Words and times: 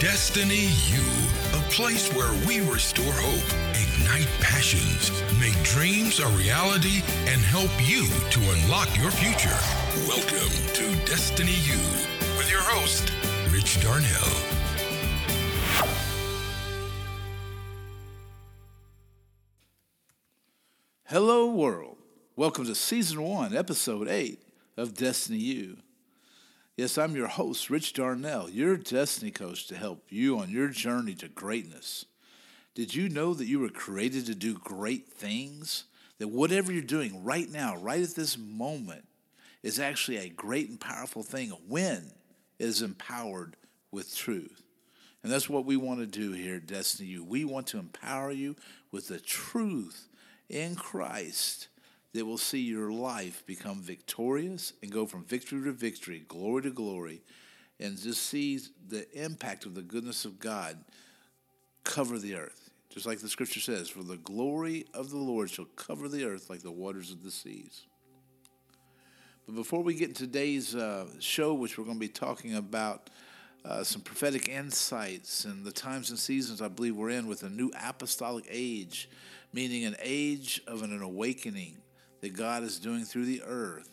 Destiny 0.00 0.70
U, 0.88 1.02
a 1.52 1.62
place 1.68 2.10
where 2.14 2.32
we 2.48 2.60
restore 2.60 3.12
hope, 3.12 3.44
ignite 3.74 4.30
passions, 4.40 5.10
make 5.38 5.62
dreams 5.62 6.20
a 6.20 6.26
reality, 6.28 7.02
and 7.26 7.38
help 7.42 7.70
you 7.86 8.06
to 8.30 8.40
unlock 8.40 8.88
your 8.96 9.10
future. 9.10 9.54
Welcome 10.08 10.48
to 10.72 11.04
Destiny 11.04 11.52
U 11.52 11.78
with 12.38 12.50
your 12.50 12.62
host, 12.62 13.12
Rich 13.52 13.82
Darnell. 13.82 14.06
Hello, 21.04 21.52
world. 21.52 21.98
Welcome 22.36 22.64
to 22.64 22.74
season 22.74 23.22
one, 23.22 23.54
episode 23.54 24.08
eight 24.08 24.40
of 24.78 24.94
Destiny 24.94 25.40
U. 25.40 25.76
Yes, 26.80 26.96
I'm 26.96 27.14
your 27.14 27.26
host, 27.26 27.68
Rich 27.68 27.92
Darnell, 27.92 28.48
your 28.48 28.78
destiny 28.78 29.30
coach 29.30 29.66
to 29.66 29.76
help 29.76 30.04
you 30.08 30.38
on 30.38 30.48
your 30.48 30.68
journey 30.68 31.14
to 31.16 31.28
greatness. 31.28 32.06
Did 32.74 32.94
you 32.94 33.10
know 33.10 33.34
that 33.34 33.44
you 33.44 33.60
were 33.60 33.68
created 33.68 34.24
to 34.24 34.34
do 34.34 34.54
great 34.54 35.06
things? 35.06 35.84
That 36.20 36.28
whatever 36.28 36.72
you're 36.72 36.80
doing 36.80 37.22
right 37.22 37.50
now, 37.50 37.76
right 37.76 38.00
at 38.00 38.14
this 38.14 38.38
moment, 38.38 39.04
is 39.62 39.78
actually 39.78 40.16
a 40.16 40.30
great 40.30 40.70
and 40.70 40.80
powerful 40.80 41.22
thing 41.22 41.50
when 41.68 42.12
it 42.58 42.64
is 42.64 42.80
empowered 42.80 43.56
with 43.92 44.16
truth. 44.16 44.62
And 45.22 45.30
that's 45.30 45.50
what 45.50 45.66
we 45.66 45.76
want 45.76 46.00
to 46.00 46.06
do 46.06 46.32
here 46.32 46.56
at 46.56 46.66
Destiny 46.66 47.10
U. 47.10 47.22
We 47.22 47.44
want 47.44 47.66
to 47.66 47.78
empower 47.78 48.30
you 48.30 48.56
with 48.90 49.06
the 49.08 49.20
truth 49.20 50.08
in 50.48 50.76
Christ 50.76 51.68
that 52.12 52.26
will 52.26 52.38
see 52.38 52.60
your 52.60 52.92
life 52.92 53.44
become 53.46 53.80
victorious 53.80 54.72
and 54.82 54.90
go 54.90 55.06
from 55.06 55.24
victory 55.24 55.62
to 55.62 55.72
victory, 55.72 56.24
glory 56.26 56.62
to 56.62 56.70
glory, 56.70 57.22
and 57.78 57.96
just 57.96 58.24
see 58.24 58.60
the 58.88 59.06
impact 59.12 59.64
of 59.64 59.74
the 59.74 59.82
goodness 59.82 60.24
of 60.24 60.38
God 60.38 60.76
cover 61.84 62.18
the 62.18 62.34
earth. 62.34 62.70
Just 62.90 63.06
like 63.06 63.20
the 63.20 63.28
scripture 63.28 63.60
says, 63.60 63.88
for 63.88 64.02
the 64.02 64.16
glory 64.16 64.86
of 64.92 65.10
the 65.10 65.16
Lord 65.16 65.48
shall 65.48 65.66
cover 65.76 66.08
the 66.08 66.24
earth 66.24 66.50
like 66.50 66.62
the 66.62 66.72
waters 66.72 67.12
of 67.12 67.22
the 67.22 67.30
seas. 67.30 67.86
But 69.46 69.54
before 69.54 69.82
we 69.82 69.94
get 69.94 70.08
into 70.08 70.26
today's 70.26 70.74
uh, 70.74 71.06
show, 71.20 71.54
which 71.54 71.78
we're 71.78 71.84
going 71.84 71.96
to 71.96 72.00
be 72.00 72.08
talking 72.08 72.56
about 72.56 73.08
uh, 73.64 73.84
some 73.84 74.02
prophetic 74.02 74.48
insights 74.48 75.44
and 75.44 75.64
the 75.64 75.72
times 75.72 76.10
and 76.10 76.18
seasons 76.18 76.60
I 76.60 76.68
believe 76.68 76.96
we're 76.96 77.10
in 77.10 77.28
with 77.28 77.44
a 77.44 77.48
new 77.48 77.70
apostolic 77.80 78.46
age, 78.50 79.08
meaning 79.52 79.84
an 79.84 79.96
age 80.02 80.60
of 80.66 80.82
an 80.82 81.00
awakening 81.00 81.76
that 82.20 82.34
God 82.34 82.62
is 82.62 82.78
doing 82.78 83.04
through 83.04 83.24
the 83.24 83.42
earth 83.46 83.88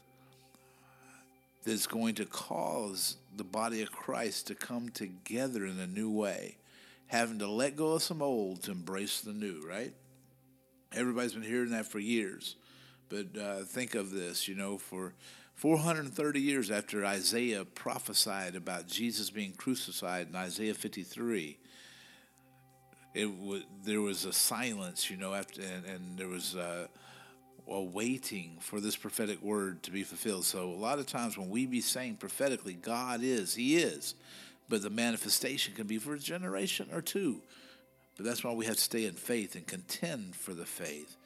that's 1.66 1.88
going 1.88 2.16
to 2.16 2.26
cause 2.26 3.18
the 3.36 3.44
body 3.44 3.82
of 3.82 3.92
Christ 3.92 4.48
to 4.48 4.56
come 4.56 4.90
together 4.90 5.66
in 5.66 5.80
a 5.80 5.88
new 5.88 6.10
way, 6.10 6.56
having 7.08 7.40
to 7.40 7.48
let 7.48 7.76
go 7.76 7.94
of 7.94 8.04
some 8.04 8.22
old 8.22 8.64
to 8.64 8.72
embrace 8.72 9.22
the 9.22 9.34
new, 9.34 9.62
right? 9.68 9.94
Everybody's 10.94 11.34
been 11.34 11.44
hearing 11.44 11.72
that 11.72 11.86
for 11.86 12.00
years. 12.00 12.56
But 13.10 13.38
uh, 13.38 13.56
think 13.64 13.96
of 13.96 14.12
this, 14.12 14.48
you 14.48 14.56
know, 14.56 14.78
for 14.78 15.14
430 15.56 16.40
years 16.40 16.72
after 16.72 17.06
Isaiah 17.06 17.66
prophesied 17.66 18.56
about 18.56 18.88
Jesus 18.88 19.30
being 19.30 19.54
crucified 19.54 20.28
in 20.30 20.36
Isaiah 20.36 20.74
53, 20.74 21.58
it 23.14 23.26
w- 23.26 23.64
there 23.84 24.02
was 24.02 24.26
a 24.26 24.34
silence, 24.34 25.10
you 25.10 25.18
know, 25.18 25.34
after, 25.34 25.62
and, 25.62 25.86
and 25.86 26.18
there 26.18 26.28
was. 26.28 26.56
Uh, 26.56 26.88
waiting 27.68 28.58
for 28.62 28.80
this 28.80 28.96
prophetic 28.96 29.42
word 29.42 29.84
to 29.84 29.92
be 29.92 30.04
fulfilled. 30.04 30.46
So 30.46 30.70
a 30.70 30.72
lot 30.72 31.00
of 31.00 31.06
times 31.06 31.38
when 31.38 31.50
we 31.50 31.66
be 31.66 31.82
saying 31.82 32.16
prophetically, 32.16 32.74
God 32.74 33.22
is, 33.22 33.56
He 33.56 33.78
is, 33.78 34.16
but 34.70 34.82
the 34.82 34.90
manifestation 34.90 35.74
can 35.74 35.86
be 35.86 35.98
for 35.98 36.14
a 36.14 36.20
generation 36.20 36.88
or 36.94 37.02
two. 37.02 37.42
But 38.16 38.26
that's 38.26 38.44
why 38.44 38.54
we 38.54 38.66
have 38.66 38.76
to 38.76 38.82
stay 38.82 39.06
in 39.06 39.14
faith 39.14 39.56
and 39.56 39.68
contend 39.68 40.36
for 40.36 40.54
the 40.54 40.66
faith. 40.66 41.18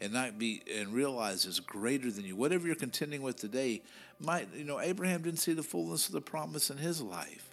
And 0.00 0.12
not 0.12 0.38
be 0.38 0.62
and 0.76 0.92
realize 0.92 1.46
it's 1.46 1.60
greater 1.60 2.10
than 2.10 2.26
you. 2.26 2.36
Whatever 2.36 2.66
you're 2.66 2.76
contending 2.76 3.22
with 3.22 3.36
today 3.36 3.80
might, 4.20 4.48
you 4.54 4.64
know, 4.64 4.78
Abraham 4.78 5.22
didn't 5.22 5.38
see 5.38 5.54
the 5.54 5.62
fullness 5.62 6.06
of 6.06 6.12
the 6.12 6.20
promise 6.20 6.68
in 6.68 6.76
his 6.76 7.00
life. 7.00 7.48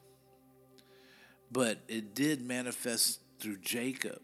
But 1.52 1.78
it 1.88 2.14
did 2.14 2.42
manifest 2.42 3.22
through 3.40 3.58
Jacob 3.58 4.20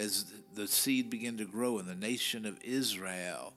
as 0.00 0.24
the 0.54 0.66
seed 0.66 1.10
began 1.10 1.36
to 1.36 1.44
grow 1.44 1.78
and 1.78 1.88
the 1.88 1.94
nation 1.94 2.46
of 2.46 2.58
Israel 2.64 3.52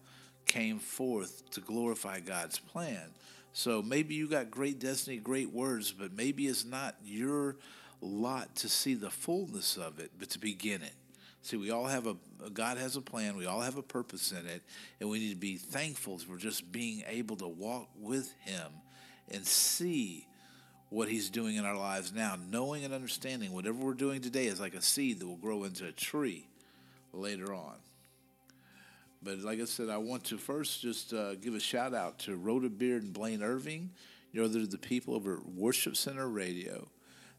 came 0.46 0.78
forth 0.78 1.50
to 1.52 1.62
glorify 1.62 2.20
God's 2.20 2.60
plan. 2.60 3.10
So 3.54 3.82
maybe 3.82 4.16
you 4.16 4.28
got 4.28 4.52
great 4.52 4.80
destiny, 4.80 5.18
great 5.18 5.52
words, 5.52 5.92
but 5.92 6.14
maybe 6.14 6.48
it's 6.48 6.66
not 6.66 6.96
your 7.04 7.56
lot 8.02 8.56
to 8.58 8.68
see 8.68 8.94
the 8.94 9.10
fullness 9.10 9.78
of 9.78 10.00
it, 10.00 10.12
but 10.20 10.30
to 10.32 10.40
begin 10.40 10.82
it. 10.82 10.94
See, 11.44 11.58
we 11.58 11.72
all 11.72 11.86
have 11.86 12.08
a 12.08 12.16
God 12.54 12.78
has 12.78 12.96
a 12.96 13.02
plan. 13.02 13.38
We 13.38 13.46
all 13.46 13.62
have 13.62 13.78
a 13.78 13.82
purpose 13.82 14.32
in 14.32 14.46
it, 14.48 14.62
and 15.00 15.10
we 15.10 15.20
need 15.20 15.32
to 15.32 15.36
be 15.36 15.58
thankful 15.58 16.18
for 16.18 16.38
just 16.38 16.72
being 16.72 17.04
able 17.08 17.36
to 17.38 17.48
walk 17.48 17.90
with 18.00 18.34
Him 18.40 18.72
and 19.30 19.46
see 19.46 20.26
what 20.94 21.10
He's 21.10 21.30
doing 21.30 21.56
in 21.56 21.66
our 21.66 21.76
lives 21.76 22.14
now, 22.14 22.38
knowing 22.52 22.86
and 22.86 22.94
understanding 22.94 23.52
whatever 23.52 23.80
we're 23.80 23.94
doing 23.94 24.22
today 24.22 24.46
is 24.46 24.60
like 24.60 24.76
a 24.76 24.82
seed 24.82 25.20
that 25.20 25.28
will 25.28 25.36
grow 25.36 25.64
into 25.64 25.88
a 25.88 25.92
tree 25.92 26.48
later 27.12 27.54
on. 27.54 27.76
But 29.24 29.40
like 29.40 29.60
I 29.60 29.66
said, 29.66 29.90
I 29.90 29.98
want 29.98 30.26
to 30.26 30.38
first 30.38 30.82
just 30.82 31.14
uh, 31.14 31.36
give 31.36 31.56
a 31.56 31.60
shout 31.60 31.94
out 31.94 32.20
to 32.20 32.36
Rhoda 32.36 32.70
Beard 32.70 33.04
and 33.04 33.14
Blaine 33.14 33.42
Irving. 33.42 33.90
You 34.32 34.42
know, 34.42 34.48
they're 34.48 34.66
the 34.66 34.78
people 34.78 35.16
over 35.16 35.38
at 35.38 35.46
Worship 35.48 35.96
Center 35.96 36.28
Radio. 36.28 36.88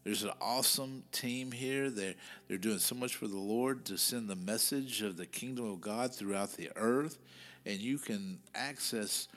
There's 0.03 0.23
an 0.23 0.31
awesome 0.41 1.03
team 1.11 1.51
here. 1.51 1.89
They're, 1.89 2.15
they're 2.47 2.57
doing 2.57 2.79
so 2.79 2.95
much 2.95 3.15
for 3.15 3.27
the 3.27 3.37
Lord 3.37 3.85
to 3.85 3.97
send 3.97 4.29
the 4.29 4.35
message 4.35 5.01
of 5.01 5.17
the 5.17 5.25
kingdom 5.25 5.69
of 5.69 5.81
God 5.81 6.13
throughout 6.13 6.53
the 6.53 6.69
earth. 6.75 7.19
And 7.65 7.79
you 7.79 7.97
can 7.97 8.39
access 8.53 9.27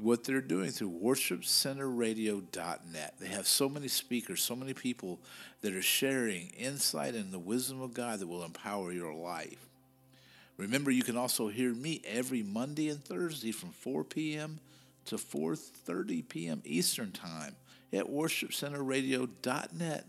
what 0.00 0.24
they're 0.24 0.40
doing 0.40 0.70
through 0.70 0.98
worshipcenterradio.net. 1.02 3.14
They 3.20 3.28
have 3.28 3.46
so 3.46 3.68
many 3.68 3.88
speakers, 3.88 4.42
so 4.42 4.56
many 4.56 4.72
people 4.74 5.20
that 5.60 5.74
are 5.74 5.82
sharing 5.82 6.50
insight 6.50 7.14
and 7.14 7.32
the 7.32 7.38
wisdom 7.38 7.80
of 7.80 7.94
God 7.94 8.18
that 8.20 8.26
will 8.26 8.44
empower 8.44 8.92
your 8.92 9.14
life. 9.14 9.66
Remember, 10.56 10.90
you 10.90 11.02
can 11.02 11.16
also 11.16 11.48
hear 11.48 11.72
me 11.72 12.02
every 12.04 12.42
Monday 12.42 12.88
and 12.88 13.04
Thursday 13.04 13.52
from 13.52 13.70
4 13.70 14.04
p.m. 14.04 14.58
to 15.06 15.16
4.30 15.16 16.28
p.m. 16.28 16.62
Eastern 16.64 17.12
Time 17.12 17.56
at 17.92 18.06
worshipcenterradio.net 18.06 20.04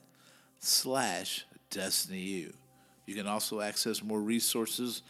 slash 0.60 1.46
destiny 1.70 2.48
You 3.06 3.16
can 3.16 3.28
also 3.28 3.62
access 3.62 4.04
more 4.04 4.20
resources 4.20 5.04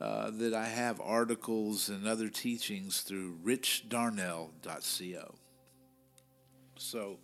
uh, 0.00 0.30
that 0.30 0.54
I 0.54 0.66
have 0.66 1.00
articles 1.00 1.88
and 1.88 2.06
other 2.06 2.28
teachings 2.28 3.00
through 3.00 3.38
richdarnell.co. 3.44 5.34
So 6.76 7.18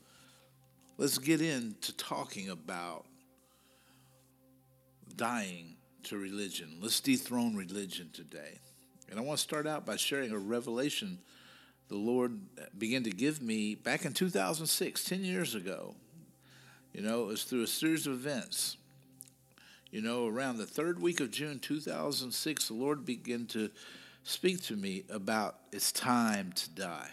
let's 0.98 1.18
get 1.18 1.40
into 1.40 1.96
talking 1.96 2.50
about 2.50 3.04
dying 5.16 5.76
to 6.04 6.18
religion. 6.18 6.78
Let's 6.80 7.00
dethrone 7.00 7.54
religion 7.54 8.10
today. 8.12 8.58
And 9.08 9.20
I 9.20 9.22
want 9.22 9.38
to 9.38 9.42
start 9.42 9.66
out 9.66 9.86
by 9.86 9.96
sharing 9.96 10.32
a 10.32 10.38
revelation 10.38 11.18
the 11.88 11.96
Lord 11.96 12.40
began 12.78 13.02
to 13.04 13.10
give 13.10 13.42
me 13.42 13.74
back 13.74 14.04
in 14.04 14.12
2006, 14.12 15.04
10 15.04 15.22
years 15.22 15.54
ago. 15.54 15.94
You 16.92 17.02
know, 17.02 17.24
it 17.24 17.26
was 17.26 17.44
through 17.44 17.62
a 17.62 17.66
series 17.66 18.06
of 18.06 18.14
events 18.14 18.78
you 19.94 20.02
know, 20.02 20.26
around 20.26 20.58
the 20.58 20.66
third 20.66 21.00
week 21.00 21.20
of 21.20 21.30
June 21.30 21.60
2006, 21.60 22.66
the 22.66 22.74
Lord 22.74 23.04
began 23.04 23.46
to 23.46 23.70
speak 24.24 24.60
to 24.62 24.74
me 24.74 25.04
about 25.08 25.54
it's 25.70 25.92
time 25.92 26.50
to 26.50 26.70
die. 26.70 27.10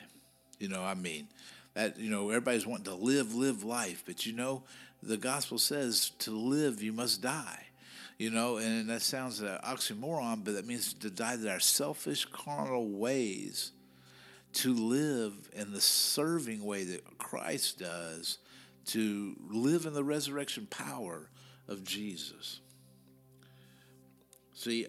You 0.57 0.67
know, 0.67 0.81
I 0.81 0.95
mean, 0.95 1.27
that, 1.75 1.99
you 1.99 2.09
know, 2.09 2.29
everybody's 2.29 2.65
wanting 2.65 2.85
to 2.85 2.95
live, 2.95 3.35
live 3.35 3.63
life, 3.63 4.01
but 4.03 4.25
you 4.25 4.33
know, 4.33 4.63
the 5.03 5.15
gospel 5.15 5.59
says 5.59 6.09
to 6.19 6.31
live, 6.31 6.81
you 6.81 6.91
must 6.91 7.21
die. 7.21 7.67
You 8.17 8.31
know, 8.31 8.57
and 8.57 8.89
that 8.89 9.03
sounds 9.03 9.41
an 9.41 9.59
oxymoron, 9.63 10.43
but 10.43 10.55
that 10.55 10.65
means 10.65 10.91
to 10.93 11.11
die 11.11 11.37
to 11.37 11.51
our 11.51 11.59
selfish, 11.59 12.25
carnal 12.25 12.89
ways, 12.89 13.73
to 14.53 14.73
live 14.73 15.51
in 15.53 15.71
the 15.71 15.81
serving 15.81 16.63
way 16.63 16.85
that 16.85 17.19
Christ 17.19 17.77
does, 17.77 18.39
to 18.87 19.35
live 19.51 19.85
in 19.85 19.93
the 19.93 20.03
resurrection 20.03 20.65
power 20.65 21.29
of 21.67 21.83
Jesus. 21.83 22.59
See, 24.61 24.85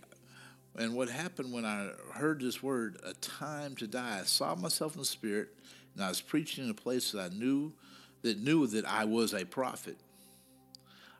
and 0.76 0.94
what 0.94 1.08
happened 1.08 1.50
when 1.50 1.64
I 1.64 1.92
heard 2.12 2.42
this 2.42 2.62
word, 2.62 2.98
a 3.02 3.14
time 3.14 3.74
to 3.76 3.86
die, 3.86 4.18
I 4.20 4.24
saw 4.24 4.54
myself 4.54 4.92
in 4.92 4.98
the 4.98 5.06
spirit, 5.06 5.48
and 5.94 6.04
I 6.04 6.10
was 6.10 6.20
preaching 6.20 6.64
in 6.64 6.70
a 6.70 6.74
place 6.74 7.12
that 7.12 7.32
I 7.32 7.34
knew 7.34 7.72
that 8.20 8.38
knew 8.38 8.66
that 8.66 8.84
I 8.84 9.06
was 9.06 9.32
a 9.32 9.46
prophet. 9.46 9.96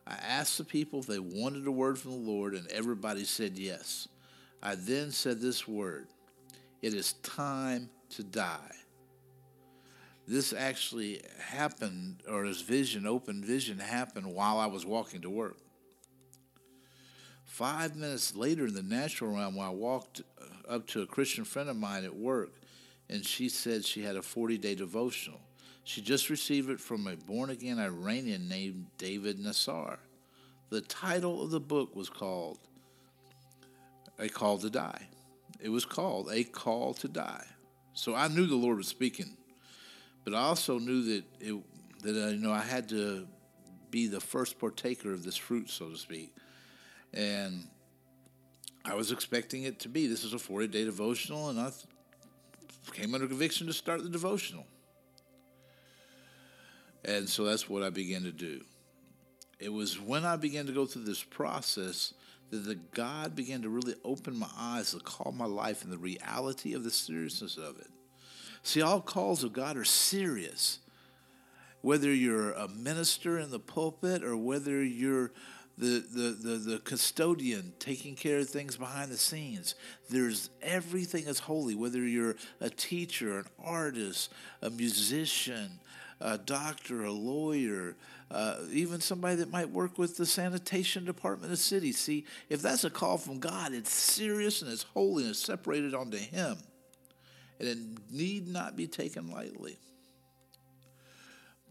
I 0.05 0.13
asked 0.13 0.59
the 0.59 0.63
people 0.63 0.99
if 0.99 1.07
they 1.07 1.17
wanted 1.17 1.65
a 1.65 1.71
word 1.71 1.97
from 1.97 2.11
the 2.11 2.31
Lord, 2.31 2.53
and 2.53 2.69
everybody 2.69 3.23
said 3.23 3.57
yes. 3.57 4.07
I 4.61 4.75
then 4.75 5.09
said 5.09 5.41
this 5.41 5.67
word 5.67 6.05
It 6.83 6.93
is 6.93 7.13
time 7.23 7.89
to 8.11 8.23
die. 8.23 8.75
this 10.27 10.53
actually 10.53 11.23
happened, 11.39 12.21
or 12.29 12.45
this 12.45 12.61
vision, 12.61 13.07
open 13.07 13.43
vision, 13.43 13.79
happened 13.79 14.27
while 14.27 14.59
I 14.59 14.67
was 14.67 14.85
walking 14.85 15.21
to 15.21 15.29
work. 15.31 15.57
Five 17.53 17.95
minutes 17.95 18.35
later 18.35 18.65
in 18.65 18.73
the 18.73 18.81
natural 18.81 19.35
realm, 19.35 19.59
I 19.59 19.69
walked 19.69 20.23
up 20.67 20.87
to 20.87 21.03
a 21.03 21.05
Christian 21.05 21.45
friend 21.45 21.69
of 21.69 21.75
mine 21.75 22.03
at 22.03 22.15
work, 22.15 22.49
and 23.11 23.23
she 23.23 23.47
said 23.47 23.85
she 23.85 24.01
had 24.01 24.15
a 24.15 24.23
40 24.23 24.57
day 24.57 24.73
devotional. 24.73 25.39
She 25.83 26.01
just 26.01 26.31
received 26.31 26.71
it 26.71 26.79
from 26.79 27.05
a 27.05 27.15
born 27.15 27.51
again 27.51 27.77
Iranian 27.77 28.49
named 28.49 28.87
David 28.97 29.37
Nasser. 29.37 29.99
The 30.71 30.81
title 30.81 31.43
of 31.43 31.51
the 31.51 31.59
book 31.59 31.95
was 31.95 32.09
called 32.09 32.57
A 34.17 34.29
Call 34.29 34.57
to 34.57 34.71
Die. 34.71 35.07
It 35.61 35.69
was 35.69 35.85
called 35.85 36.31
A 36.31 36.45
Call 36.45 36.95
to 36.95 37.07
Die. 37.07 37.45
So 37.93 38.15
I 38.15 38.29
knew 38.29 38.47
the 38.47 38.55
Lord 38.55 38.77
was 38.77 38.87
speaking, 38.87 39.37
but 40.23 40.33
I 40.33 40.39
also 40.39 40.79
knew 40.79 41.03
that 41.03 41.23
it, 41.39 41.63
that 42.01 42.19
uh, 42.19 42.29
you 42.29 42.39
know 42.39 42.51
I 42.51 42.61
had 42.61 42.89
to 42.89 43.27
be 43.91 44.07
the 44.07 44.19
first 44.19 44.57
partaker 44.57 45.13
of 45.13 45.23
this 45.23 45.37
fruit, 45.37 45.69
so 45.69 45.89
to 45.89 45.97
speak, 45.97 46.33
and 47.13 47.67
I 48.85 48.95
was 48.95 49.11
expecting 49.11 49.63
it 49.63 49.79
to 49.79 49.89
be. 49.89 50.07
This 50.07 50.23
is 50.23 50.33
a 50.33 50.39
40 50.39 50.67
day 50.67 50.83
devotional, 50.83 51.49
and 51.49 51.59
I 51.59 51.71
came 52.91 53.13
under 53.13 53.27
conviction 53.27 53.67
to 53.67 53.73
start 53.73 54.03
the 54.03 54.09
devotional. 54.09 54.65
And 57.05 57.27
so 57.27 57.43
that's 57.43 57.69
what 57.69 57.83
I 57.83 57.89
began 57.89 58.23
to 58.23 58.31
do. 58.31 58.61
It 59.59 59.71
was 59.71 59.99
when 59.99 60.25
I 60.25 60.35
began 60.35 60.65
to 60.65 60.71
go 60.73 60.85
through 60.85 61.03
this 61.03 61.23
process 61.23 62.13
that 62.49 62.65
the 62.65 62.75
God 62.75 63.35
began 63.35 63.61
to 63.61 63.69
really 63.69 63.95
open 64.03 64.37
my 64.37 64.49
eyes 64.57 64.91
to 64.91 64.99
call 64.99 65.31
my 65.31 65.45
life 65.45 65.83
and 65.83 65.91
the 65.91 65.97
reality 65.97 66.73
of 66.73 66.83
the 66.83 66.91
seriousness 66.91 67.57
of 67.57 67.79
it. 67.79 67.87
See, 68.61 68.81
all 68.81 69.01
calls 69.01 69.43
of 69.43 69.53
God 69.53 69.75
are 69.75 69.85
serious. 69.85 70.79
Whether 71.81 72.13
you're 72.13 72.51
a 72.51 72.67
minister 72.67 73.37
in 73.37 73.51
the 73.51 73.59
pulpit 73.59 74.23
or 74.23 74.37
whether 74.37 74.83
you're 74.83 75.31
the, 75.77 76.03
the, 76.11 76.49
the, 76.49 76.55
the 76.57 76.79
custodian 76.79 77.73
taking 77.79 78.15
care 78.15 78.39
of 78.39 78.49
things 78.49 78.77
behind 78.77 79.11
the 79.11 79.17
scenes. 79.17 79.75
There's 80.09 80.49
everything 80.61 81.25
is 81.25 81.39
holy, 81.39 81.75
whether 81.75 81.99
you're 81.99 82.35
a 82.61 82.69
teacher, 82.69 83.39
an 83.39 83.45
artist, 83.63 84.31
a 84.61 84.69
musician, 84.69 85.79
a 86.21 86.37
doctor, 86.37 87.03
a 87.03 87.11
lawyer, 87.11 87.95
uh, 88.29 88.57
even 88.71 89.01
somebody 89.01 89.35
that 89.35 89.51
might 89.51 89.69
work 89.69 89.97
with 89.97 90.15
the 90.15 90.25
sanitation 90.25 91.05
department 91.05 91.45
of 91.45 91.49
the 91.51 91.57
city. 91.57 91.91
See, 91.91 92.25
if 92.49 92.61
that's 92.61 92.83
a 92.83 92.89
call 92.89 93.17
from 93.17 93.39
God, 93.39 93.73
it's 93.73 93.91
serious 93.91 94.61
and 94.61 94.71
it's 94.71 94.83
holy 94.83 95.23
and 95.23 95.31
it's 95.31 95.43
separated 95.43 95.95
unto 95.95 96.17
Him. 96.17 96.57
And 97.59 97.67
it 97.67 97.77
need 98.11 98.47
not 98.47 98.75
be 98.75 98.87
taken 98.87 99.31
lightly. 99.31 99.77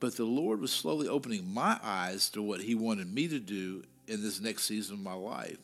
But 0.01 0.17
the 0.17 0.25
Lord 0.25 0.61
was 0.61 0.73
slowly 0.73 1.07
opening 1.07 1.53
my 1.53 1.79
eyes 1.83 2.29
to 2.31 2.43
what 2.43 2.61
He 2.61 2.75
wanted 2.75 3.13
me 3.13 3.29
to 3.29 3.39
do 3.39 3.85
in 4.07 4.23
this 4.23 4.41
next 4.41 4.65
season 4.65 4.95
of 4.95 5.01
my 5.01 5.15
life. 5.15 5.59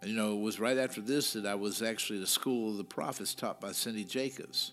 And, 0.00 0.10
you 0.10 0.16
know, 0.16 0.34
it 0.34 0.40
was 0.40 0.60
right 0.60 0.78
after 0.78 1.00
this 1.00 1.32
that 1.32 1.46
I 1.46 1.54
was 1.54 1.82
actually 1.82 2.18
at 2.18 2.24
a 2.24 2.28
School 2.28 2.70
of 2.70 2.76
the 2.76 2.84
Prophets 2.84 3.34
taught 3.34 3.60
by 3.60 3.72
Cindy 3.72 4.04
Jacobs. 4.04 4.72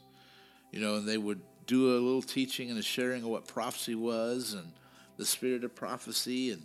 You 0.71 0.81
know, 0.81 0.95
and 0.95 1.07
they 1.07 1.18
would 1.18 1.42
do 1.65 1.92
a 1.92 2.00
little 2.00 2.21
teaching 2.21 2.69
and 2.69 2.77
a 2.77 2.83
sharing 2.83 3.24
of 3.24 3.30
what 3.30 3.47
prophecy 3.47 3.95
was 3.95 4.53
and 4.53 4.71
the 5.18 5.25
spirit 5.25 5.63
of 5.63 5.74
prophecy 5.74 6.51
and 6.51 6.62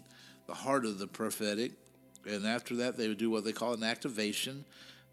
the 0.47 0.55
heart 0.55 0.85
of 0.85 0.99
the 0.99 1.07
prophetic. 1.07 1.73
And 2.27 2.47
after 2.47 2.77
that, 2.77 2.97
they 2.97 3.09
would 3.09 3.19
do 3.19 3.31
what 3.31 3.45
they 3.45 3.53
call 3.53 3.73
an 3.73 3.83
activation. 3.83 4.65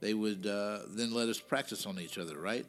They 0.01 0.13
would 0.13 0.45
uh, 0.45 0.79
then 0.89 1.13
let 1.13 1.29
us 1.29 1.39
practice 1.39 1.85
on 1.85 1.99
each 1.99 2.17
other, 2.17 2.37
right? 2.37 2.65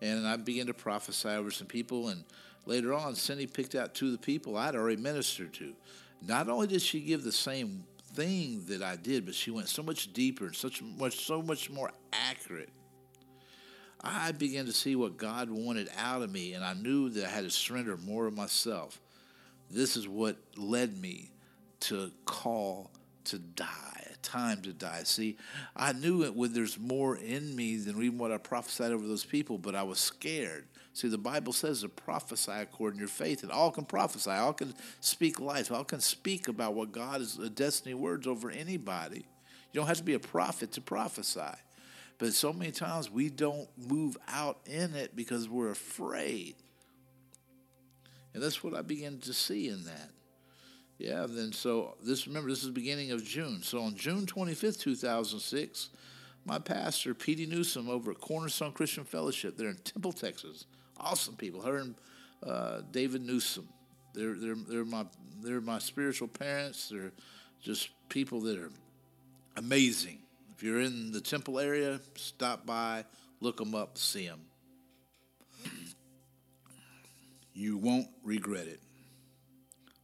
And 0.00 0.26
I 0.26 0.36
began 0.36 0.66
to 0.66 0.74
prophesy 0.74 1.28
over 1.28 1.50
some 1.50 1.66
people. 1.66 2.08
And 2.08 2.24
later 2.64 2.94
on, 2.94 3.14
Cindy 3.14 3.46
picked 3.46 3.74
out 3.74 3.94
two 3.94 4.06
of 4.06 4.12
the 4.12 4.18
people 4.18 4.56
I'd 4.56 4.74
already 4.74 5.00
ministered 5.00 5.52
to. 5.54 5.74
Not 6.22 6.48
only 6.48 6.66
did 6.66 6.82
she 6.82 7.00
give 7.00 7.22
the 7.22 7.32
same 7.32 7.84
thing 8.14 8.64
that 8.66 8.82
I 8.82 8.96
did, 8.96 9.26
but 9.26 9.34
she 9.34 9.50
went 9.50 9.68
so 9.68 9.82
much 9.82 10.12
deeper 10.12 10.46
and 10.46 10.56
such 10.56 10.82
much, 10.82 11.24
so 11.24 11.42
much 11.42 11.70
more 11.70 11.90
accurate 12.12 12.70
I 14.04 14.32
began 14.32 14.66
to 14.66 14.72
see 14.72 14.96
what 14.96 15.16
God 15.16 15.50
wanted 15.50 15.88
out 15.96 16.20
of 16.20 16.30
me, 16.30 16.52
and 16.52 16.62
I 16.62 16.74
knew 16.74 17.08
that 17.08 17.24
I 17.24 17.28
had 17.30 17.44
to 17.44 17.50
surrender 17.50 17.96
more 17.96 18.26
of 18.26 18.36
myself. 18.36 19.00
This 19.70 19.96
is 19.96 20.06
what 20.06 20.36
led 20.56 21.00
me 21.00 21.30
to 21.80 22.10
call 22.26 22.90
to 23.24 23.38
die, 23.38 24.06
a 24.12 24.16
time 24.18 24.60
to 24.62 24.74
die. 24.74 25.04
See, 25.04 25.38
I 25.74 25.94
knew 25.94 26.22
it 26.22 26.36
when 26.36 26.52
there's 26.52 26.78
more 26.78 27.16
in 27.16 27.56
me 27.56 27.76
than 27.76 27.96
even 28.02 28.18
what 28.18 28.30
I 28.30 28.36
prophesied 28.36 28.92
over 28.92 29.06
those 29.06 29.24
people, 29.24 29.56
but 29.56 29.74
I 29.74 29.82
was 29.82 29.98
scared. 29.98 30.66
See, 30.94 31.08
the 31.08 31.18
Bible 31.18 31.52
says 31.52 31.80
to 31.80 31.88
prophesy 31.88 32.52
according 32.52 32.98
to 32.98 33.02
your 33.02 33.08
faith, 33.08 33.42
and 33.42 33.50
all 33.50 33.72
can 33.72 33.84
prophesy, 33.84 34.30
all 34.30 34.52
can 34.52 34.72
speak 35.00 35.40
life, 35.40 35.72
all 35.72 35.82
can 35.82 35.98
speak 35.98 36.46
about 36.46 36.74
what 36.74 36.92
God 36.92 37.20
is, 37.20 37.34
destiny 37.54 37.94
words 37.94 38.28
over 38.28 38.48
anybody. 38.48 39.26
You 39.72 39.80
don't 39.80 39.88
have 39.88 39.96
to 39.96 40.04
be 40.04 40.14
a 40.14 40.20
prophet 40.20 40.70
to 40.72 40.80
prophesy. 40.80 41.40
But 42.18 42.32
so 42.32 42.52
many 42.52 42.70
times 42.70 43.10
we 43.10 43.28
don't 43.28 43.68
move 43.76 44.16
out 44.28 44.60
in 44.66 44.94
it 44.94 45.16
because 45.16 45.48
we're 45.48 45.72
afraid. 45.72 46.54
And 48.32 48.40
that's 48.40 48.62
what 48.62 48.74
I 48.74 48.82
began 48.82 49.18
to 49.18 49.32
see 49.32 49.68
in 49.68 49.84
that. 49.84 50.10
Yeah, 50.98 51.24
and 51.24 51.36
then 51.36 51.52
so 51.52 51.96
this 52.04 52.28
remember 52.28 52.50
this 52.50 52.60
is 52.60 52.66
the 52.66 52.72
beginning 52.72 53.10
of 53.10 53.24
June. 53.24 53.64
So 53.64 53.82
on 53.82 53.96
June 53.96 54.26
25th, 54.26 54.78
2006, 54.78 55.90
my 56.44 56.60
pastor, 56.60 57.14
Petey 57.14 57.46
Newsom, 57.46 57.88
over 57.88 58.12
at 58.12 58.20
Cornerstone 58.20 58.70
Christian 58.70 59.02
Fellowship, 59.04 59.56
they're 59.56 59.70
in 59.70 59.76
Temple, 59.78 60.12
Texas. 60.12 60.66
Awesome 60.98 61.36
people. 61.36 61.62
Her 61.62 61.78
and 61.78 61.94
uh, 62.44 62.82
David 62.90 63.22
Newsom. 63.22 63.68
They're 64.14 64.34
they're 64.34 64.54
they're 64.54 64.84
my 64.84 65.06
they're 65.42 65.60
my 65.60 65.78
spiritual 65.78 66.28
parents. 66.28 66.88
They're 66.88 67.12
just 67.62 67.90
people 68.08 68.40
that 68.42 68.58
are 68.58 68.70
amazing. 69.56 70.18
If 70.54 70.62
you're 70.62 70.80
in 70.80 71.12
the 71.12 71.20
Temple 71.20 71.58
area, 71.58 72.00
stop 72.14 72.64
by, 72.64 73.04
look 73.40 73.56
them 73.56 73.74
up, 73.74 73.98
see 73.98 74.26
them. 74.26 74.40
you 77.54 77.76
won't 77.76 78.08
regret 78.22 78.66
it. 78.66 78.80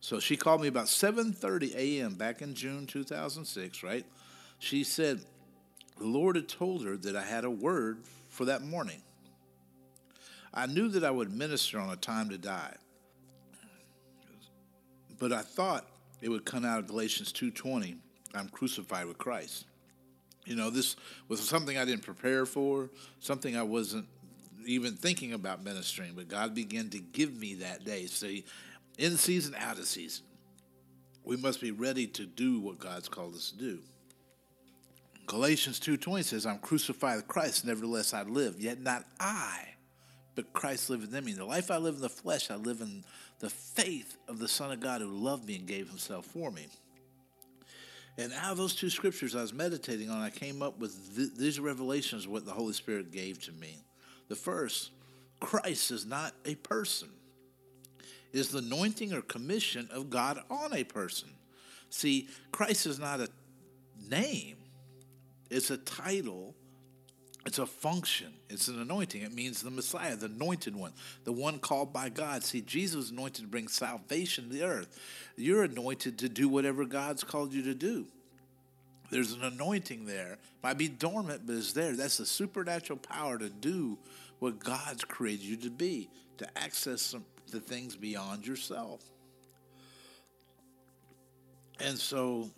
So 0.00 0.18
she 0.18 0.36
called 0.36 0.62
me 0.62 0.68
about 0.68 0.86
7:30 0.86 1.74
a.m. 1.74 2.14
back 2.14 2.42
in 2.42 2.54
June 2.54 2.86
2006, 2.86 3.82
right? 3.82 4.04
She 4.58 4.82
said 4.82 5.20
the 5.98 6.06
Lord 6.06 6.36
had 6.36 6.48
told 6.48 6.84
her 6.84 6.96
that 6.96 7.14
I 7.14 7.22
had 7.22 7.44
a 7.44 7.50
word 7.50 7.98
for 8.28 8.46
that 8.46 8.62
morning. 8.62 9.02
I 10.52 10.66
knew 10.66 10.88
that 10.88 11.04
I 11.04 11.10
would 11.10 11.32
minister 11.32 11.78
on 11.78 11.90
a 11.90 11.96
time 11.96 12.28
to 12.30 12.38
die. 12.38 12.76
But 15.18 15.32
I 15.32 15.42
thought 15.42 15.86
it 16.20 16.28
would 16.28 16.44
come 16.44 16.64
out 16.64 16.78
of 16.80 16.86
Galatians 16.86 17.32
2:20, 17.32 17.96
I'm 18.34 18.48
crucified 18.48 19.06
with 19.06 19.18
Christ. 19.18 19.66
You 20.46 20.56
know, 20.56 20.70
this 20.70 20.96
was 21.28 21.40
something 21.40 21.76
I 21.76 21.84
didn't 21.84 22.02
prepare 22.02 22.46
for, 22.46 22.90
something 23.20 23.56
I 23.56 23.62
wasn't 23.62 24.06
even 24.66 24.96
thinking 24.96 25.32
about 25.32 25.62
ministering, 25.62 26.14
but 26.14 26.28
God 26.28 26.54
began 26.54 26.90
to 26.90 26.98
give 26.98 27.34
me 27.34 27.54
that 27.56 27.84
day. 27.84 28.06
See, 28.06 28.44
in 28.98 29.16
season, 29.16 29.54
out 29.56 29.78
of 29.78 29.86
season, 29.86 30.24
we 31.24 31.36
must 31.36 31.60
be 31.60 31.70
ready 31.70 32.06
to 32.08 32.26
do 32.26 32.60
what 32.60 32.78
God's 32.78 33.08
called 33.08 33.34
us 33.34 33.50
to 33.50 33.58
do. 33.58 33.78
Galatians 35.26 35.78
2.20 35.78 36.24
says, 36.24 36.46
I'm 36.46 36.58
crucified 36.58 37.16
with 37.16 37.28
Christ, 37.28 37.64
nevertheless 37.64 38.12
I 38.12 38.22
live, 38.22 38.60
yet 38.60 38.80
not 38.80 39.04
I, 39.20 39.68
but 40.34 40.52
Christ 40.52 40.90
liveth 40.90 41.14
in 41.14 41.24
me. 41.24 41.32
The 41.32 41.44
life 41.44 41.70
I 41.70 41.76
live 41.76 41.96
in 41.96 42.00
the 42.00 42.08
flesh, 42.08 42.50
I 42.50 42.56
live 42.56 42.80
in 42.80 43.04
the 43.40 43.50
faith 43.50 44.16
of 44.28 44.38
the 44.38 44.48
Son 44.48 44.70
of 44.70 44.80
God 44.80 45.00
who 45.00 45.08
loved 45.08 45.46
me 45.46 45.56
and 45.56 45.66
gave 45.66 45.88
himself 45.88 46.26
for 46.26 46.50
me. 46.50 46.66
And 48.18 48.32
out 48.34 48.52
of 48.52 48.58
those 48.58 48.74
two 48.74 48.90
scriptures 48.90 49.34
I 49.34 49.40
was 49.40 49.52
meditating 49.52 50.10
on, 50.10 50.20
I 50.20 50.30
came 50.30 50.62
up 50.62 50.78
with 50.78 51.16
th- 51.16 51.34
these 51.36 51.58
revelations, 51.58 52.28
what 52.28 52.44
the 52.44 52.52
Holy 52.52 52.74
Spirit 52.74 53.12
gave 53.12 53.40
to 53.44 53.52
me. 53.52 53.78
The 54.28 54.36
first, 54.36 54.90
Christ 55.40 55.90
is 55.90 56.04
not 56.04 56.34
a 56.44 56.54
person, 56.56 57.08
it 58.32 58.38
is 58.38 58.50
the 58.50 58.58
anointing 58.58 59.12
or 59.12 59.22
commission 59.22 59.88
of 59.92 60.10
God 60.10 60.40
on 60.50 60.72
a 60.72 60.84
person. 60.84 61.30
See, 61.88 62.28
Christ 62.52 62.86
is 62.86 62.98
not 62.98 63.20
a 63.20 63.28
name, 64.08 64.56
it's 65.50 65.70
a 65.70 65.78
title 65.78 66.54
it's 67.46 67.58
a 67.58 67.66
function. 67.66 68.32
It's 68.50 68.68
an 68.68 68.80
anointing. 68.80 69.22
It 69.22 69.32
means 69.32 69.62
the 69.62 69.70
Messiah, 69.70 70.14
the 70.14 70.26
anointed 70.26 70.76
one, 70.76 70.92
the 71.24 71.32
one 71.32 71.58
called 71.58 71.92
by 71.92 72.10
God. 72.10 72.44
See, 72.44 72.60
Jesus 72.60 72.96
was 72.96 73.10
anointed 73.10 73.44
to 73.44 73.50
bring 73.50 73.68
salvation 73.68 74.48
to 74.48 74.50
the 74.50 74.64
earth. 74.64 74.98
You're 75.36 75.64
anointed 75.64 76.18
to 76.18 76.28
do 76.28 76.48
whatever 76.48 76.84
God's 76.84 77.24
called 77.24 77.54
you 77.54 77.62
to 77.62 77.74
do. 77.74 78.06
There's 79.10 79.32
an 79.32 79.42
anointing 79.42 80.04
there. 80.04 80.36
Might 80.62 80.78
be 80.78 80.88
dormant, 80.88 81.42
but 81.46 81.56
it's 81.56 81.72
there. 81.72 81.96
That's 81.96 82.18
the 82.18 82.26
supernatural 82.26 82.98
power 82.98 83.38
to 83.38 83.48
do 83.48 83.98
what 84.38 84.58
God's 84.58 85.04
created 85.04 85.44
you 85.44 85.56
to 85.58 85.70
be, 85.70 86.10
to 86.38 86.58
access 86.58 87.00
some, 87.02 87.24
the 87.50 87.60
things 87.60 87.96
beyond 87.96 88.46
yourself. 88.46 89.00
And 91.80 91.98
so 91.98 92.50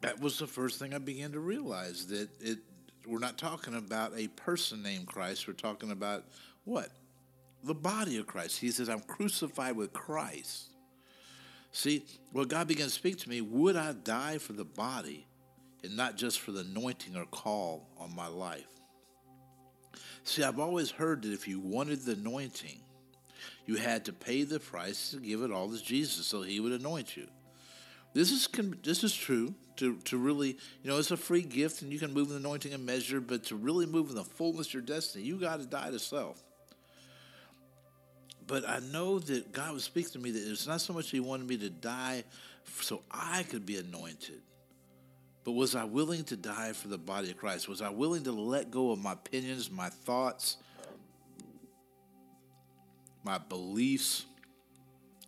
that 0.00 0.20
was 0.20 0.38
the 0.38 0.46
first 0.46 0.78
thing 0.78 0.94
I 0.94 0.98
began 0.98 1.32
to 1.32 1.40
realize 1.40 2.06
that 2.06 2.28
it 2.40 2.58
we're 3.06 3.18
not 3.18 3.38
talking 3.38 3.74
about 3.74 4.12
a 4.16 4.28
person 4.28 4.82
named 4.82 5.06
Christ. 5.06 5.46
We're 5.46 5.54
talking 5.54 5.90
about 5.90 6.24
what? 6.64 6.88
The 7.62 7.74
body 7.74 8.18
of 8.18 8.26
Christ. 8.26 8.58
He 8.58 8.70
says, 8.70 8.88
I'm 8.88 9.00
crucified 9.00 9.76
with 9.76 9.92
Christ. 9.92 10.70
See, 11.72 12.04
what 12.32 12.48
God 12.48 12.68
began 12.68 12.86
to 12.86 12.92
speak 12.92 13.18
to 13.18 13.28
me, 13.28 13.40
would 13.40 13.76
I 13.76 13.92
die 13.92 14.38
for 14.38 14.52
the 14.52 14.64
body 14.64 15.26
and 15.82 15.96
not 15.96 16.16
just 16.16 16.40
for 16.40 16.52
the 16.52 16.60
anointing 16.60 17.16
or 17.16 17.26
call 17.26 17.88
on 17.98 18.14
my 18.14 18.28
life? 18.28 18.66
See, 20.22 20.42
I've 20.42 20.60
always 20.60 20.90
heard 20.90 21.22
that 21.22 21.32
if 21.32 21.48
you 21.48 21.60
wanted 21.60 22.02
the 22.02 22.12
anointing, 22.12 22.80
you 23.66 23.76
had 23.76 24.04
to 24.06 24.12
pay 24.12 24.44
the 24.44 24.60
price 24.60 25.10
to 25.10 25.18
give 25.18 25.42
it 25.42 25.50
all 25.50 25.68
to 25.68 25.82
Jesus 25.82 26.26
so 26.26 26.42
he 26.42 26.60
would 26.60 26.72
anoint 26.72 27.16
you. 27.16 27.26
This 28.14 28.30
is 28.30 28.48
this 28.82 29.02
is 29.02 29.14
true 29.14 29.54
to, 29.76 29.96
to 29.96 30.16
really, 30.16 30.56
you 30.82 30.90
know, 30.90 30.98
it's 30.98 31.10
a 31.10 31.16
free 31.16 31.42
gift 31.42 31.82
and 31.82 31.92
you 31.92 31.98
can 31.98 32.12
move 32.12 32.28
in 32.28 32.34
the 32.34 32.38
anointing 32.38 32.72
and 32.72 32.86
measure, 32.86 33.20
but 33.20 33.44
to 33.44 33.56
really 33.56 33.86
move 33.86 34.08
in 34.08 34.14
the 34.14 34.24
fullness 34.24 34.68
of 34.68 34.74
your 34.74 34.82
destiny, 34.82 35.24
you 35.24 35.36
got 35.36 35.58
to 35.60 35.66
die 35.66 35.90
to 35.90 35.98
self. 35.98 36.42
But 38.46 38.68
I 38.68 38.80
know 38.92 39.18
that 39.18 39.52
God 39.52 39.72
was 39.72 39.84
speaking 39.84 40.12
to 40.12 40.18
me 40.18 40.30
that 40.30 40.50
it's 40.50 40.66
not 40.66 40.80
so 40.80 40.92
much 40.92 41.10
He 41.10 41.20
wanted 41.20 41.48
me 41.48 41.56
to 41.58 41.70
die 41.70 42.24
so 42.80 43.02
I 43.10 43.42
could 43.44 43.66
be 43.66 43.78
anointed, 43.78 44.40
but 45.44 45.52
was 45.52 45.74
I 45.74 45.84
willing 45.84 46.24
to 46.24 46.36
die 46.36 46.72
for 46.72 46.88
the 46.88 46.98
body 46.98 47.30
of 47.30 47.36
Christ? 47.36 47.68
Was 47.68 47.82
I 47.82 47.90
willing 47.90 48.24
to 48.24 48.32
let 48.32 48.70
go 48.70 48.90
of 48.90 49.02
my 49.02 49.12
opinions, 49.12 49.70
my 49.70 49.88
thoughts, 49.88 50.58
my 53.24 53.38
beliefs? 53.38 54.26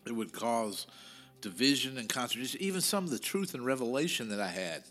It 0.07 0.13
would 0.13 0.33
cause 0.33 0.87
division 1.47 1.97
and 1.97 2.09
contradiction, 2.09 2.61
even 2.61 2.81
some 2.81 3.05
of 3.05 3.11
the 3.11 3.21
truth 3.21 3.55
and 3.55 3.65
revelation 3.65 4.31
that 4.31 4.41
I 4.41 4.49
had 4.49 4.83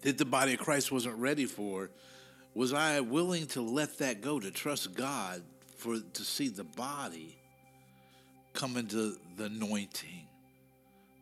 that 0.00 0.18
the 0.18 0.24
body 0.24 0.54
of 0.54 0.58
Christ 0.58 0.90
wasn't 0.90 1.16
ready 1.18 1.46
for. 1.46 1.88
Was 2.54 2.72
I 2.72 2.98
willing 2.98 3.46
to 3.48 3.62
let 3.62 3.98
that 3.98 4.22
go, 4.22 4.40
to 4.40 4.50
trust 4.50 4.94
God 4.94 5.42
for 5.76 5.98
to 6.00 6.22
see 6.24 6.48
the 6.48 6.64
body 6.64 7.38
come 8.54 8.76
into 8.76 9.16
the 9.36 9.44
anointing, 9.44 10.26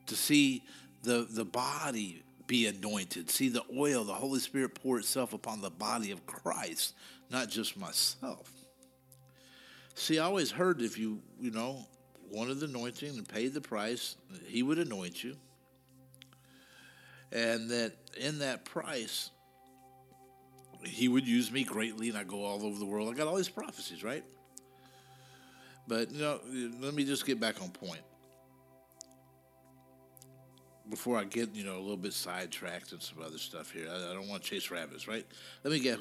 to 0.06 0.16
see 0.16 0.62
the 1.02 1.26
the 1.28 1.44
body 1.44 2.22
be 2.46 2.66
anointed, 2.66 3.28
see 3.30 3.50
the 3.50 3.62
oil, 3.76 4.04
the 4.04 4.14
Holy 4.14 4.40
Spirit 4.40 4.74
pour 4.74 4.98
itself 4.98 5.34
upon 5.34 5.60
the 5.60 5.70
body 5.70 6.12
of 6.12 6.24
Christ, 6.24 6.94
not 7.30 7.50
just 7.50 7.76
myself. 7.76 8.50
See, 9.94 10.18
I 10.18 10.24
always 10.24 10.50
heard 10.50 10.80
if 10.80 10.98
you, 10.98 11.20
you 11.38 11.50
know, 11.50 11.86
wanted 12.34 12.60
the 12.60 12.66
anointing 12.66 13.10
and 13.10 13.28
paid 13.28 13.54
the 13.54 13.60
price, 13.60 14.16
he 14.46 14.62
would 14.62 14.78
anoint 14.78 15.22
you. 15.22 15.36
And 17.32 17.70
that 17.70 17.92
in 18.16 18.40
that 18.40 18.64
price, 18.64 19.30
he 20.84 21.08
would 21.08 21.26
use 21.26 21.50
me 21.50 21.64
greatly 21.64 22.08
and 22.08 22.18
I 22.18 22.24
go 22.24 22.44
all 22.44 22.64
over 22.64 22.78
the 22.78 22.84
world. 22.84 23.12
I 23.12 23.16
got 23.16 23.26
all 23.26 23.36
these 23.36 23.48
prophecies, 23.48 24.04
right? 24.04 24.24
But 25.86 26.10
you 26.10 26.20
know, 26.20 26.40
let 26.80 26.94
me 26.94 27.04
just 27.04 27.26
get 27.26 27.40
back 27.40 27.60
on 27.62 27.70
point 27.70 28.00
before 30.88 31.16
I 31.16 31.24
get 31.24 31.54
you 31.54 31.64
know 31.64 31.76
a 31.76 31.80
little 31.80 31.96
bit 31.96 32.12
sidetracked 32.12 32.92
and 32.92 33.02
some 33.02 33.18
other 33.24 33.38
stuff 33.38 33.70
here. 33.70 33.86
I, 33.90 34.10
I 34.10 34.14
don't 34.14 34.28
want 34.28 34.42
to 34.42 34.50
chase 34.50 34.70
rabbits, 34.70 35.08
right? 35.08 35.26
Let 35.62 35.72
me 35.72 35.80
get 35.80 35.98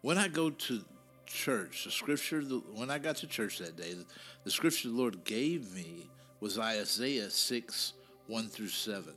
when 0.00 0.18
I 0.18 0.28
go 0.28 0.50
to 0.50 0.84
church, 1.26 1.84
the 1.84 1.90
scripture 1.90 2.44
the, 2.44 2.56
when 2.74 2.90
I 2.90 2.98
got 2.98 3.16
to 3.16 3.26
church 3.26 3.58
that 3.58 3.76
day, 3.76 3.92
the, 3.92 4.04
the 4.44 4.50
scripture 4.50 4.88
the 4.88 4.94
Lord 4.94 5.24
gave 5.24 5.74
me 5.74 6.08
was 6.40 6.58
Isaiah 6.58 7.30
six 7.30 7.94
one 8.26 8.48
through 8.48 8.68
seven. 8.68 9.14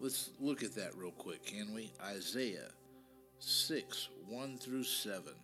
Let's 0.00 0.30
look 0.40 0.62
at 0.62 0.74
that 0.74 0.96
real 0.96 1.12
quick, 1.12 1.44
can 1.46 1.74
we? 1.74 1.92
Isaiah 2.02 2.70
six 3.38 4.08
one 4.28 4.58
through 4.58 4.84
seven. 4.84 5.34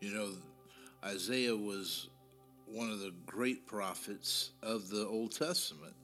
You 0.00 0.14
know, 0.14 0.28
Isaiah 1.04 1.56
was 1.56 2.08
one 2.66 2.90
of 2.90 3.00
the 3.00 3.12
great 3.26 3.66
prophets 3.66 4.50
of 4.62 4.88
the 4.88 5.06
Old 5.06 5.32
Testament 5.32 5.94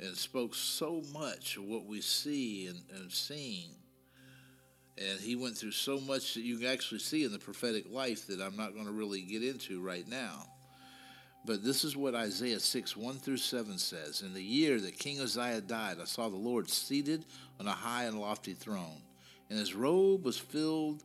and 0.00 0.16
spoke 0.16 0.54
so 0.54 1.02
much 1.12 1.56
of 1.56 1.64
what 1.64 1.86
we 1.86 2.00
see 2.00 2.66
and, 2.66 2.80
and 2.98 3.12
seen. 3.12 3.70
And 4.96 5.18
he 5.18 5.34
went 5.34 5.56
through 5.56 5.72
so 5.72 5.98
much 6.00 6.34
that 6.34 6.42
you 6.42 6.58
can 6.58 6.68
actually 6.68 7.00
see 7.00 7.24
in 7.24 7.32
the 7.32 7.38
prophetic 7.38 7.90
life 7.90 8.26
that 8.28 8.40
I'm 8.40 8.56
not 8.56 8.74
going 8.74 8.86
to 8.86 8.92
really 8.92 9.22
get 9.22 9.42
into 9.42 9.80
right 9.80 10.06
now. 10.06 10.46
But 11.46 11.62
this 11.62 11.84
is 11.84 11.96
what 11.96 12.14
Isaiah 12.14 12.60
6, 12.60 12.96
1 12.96 13.16
through 13.16 13.36
7 13.36 13.76
says. 13.76 14.22
In 14.22 14.32
the 14.32 14.42
year 14.42 14.80
that 14.80 14.98
King 14.98 15.20
Uzziah 15.20 15.60
died, 15.60 15.98
I 16.00 16.04
saw 16.04 16.28
the 16.28 16.36
Lord 16.36 16.70
seated 16.70 17.24
on 17.60 17.66
a 17.66 17.72
high 17.72 18.04
and 18.04 18.18
lofty 18.18 18.54
throne, 18.54 19.02
and 19.50 19.58
his 19.58 19.74
robe 19.74 20.24
was 20.24 20.38
filled 20.38 21.02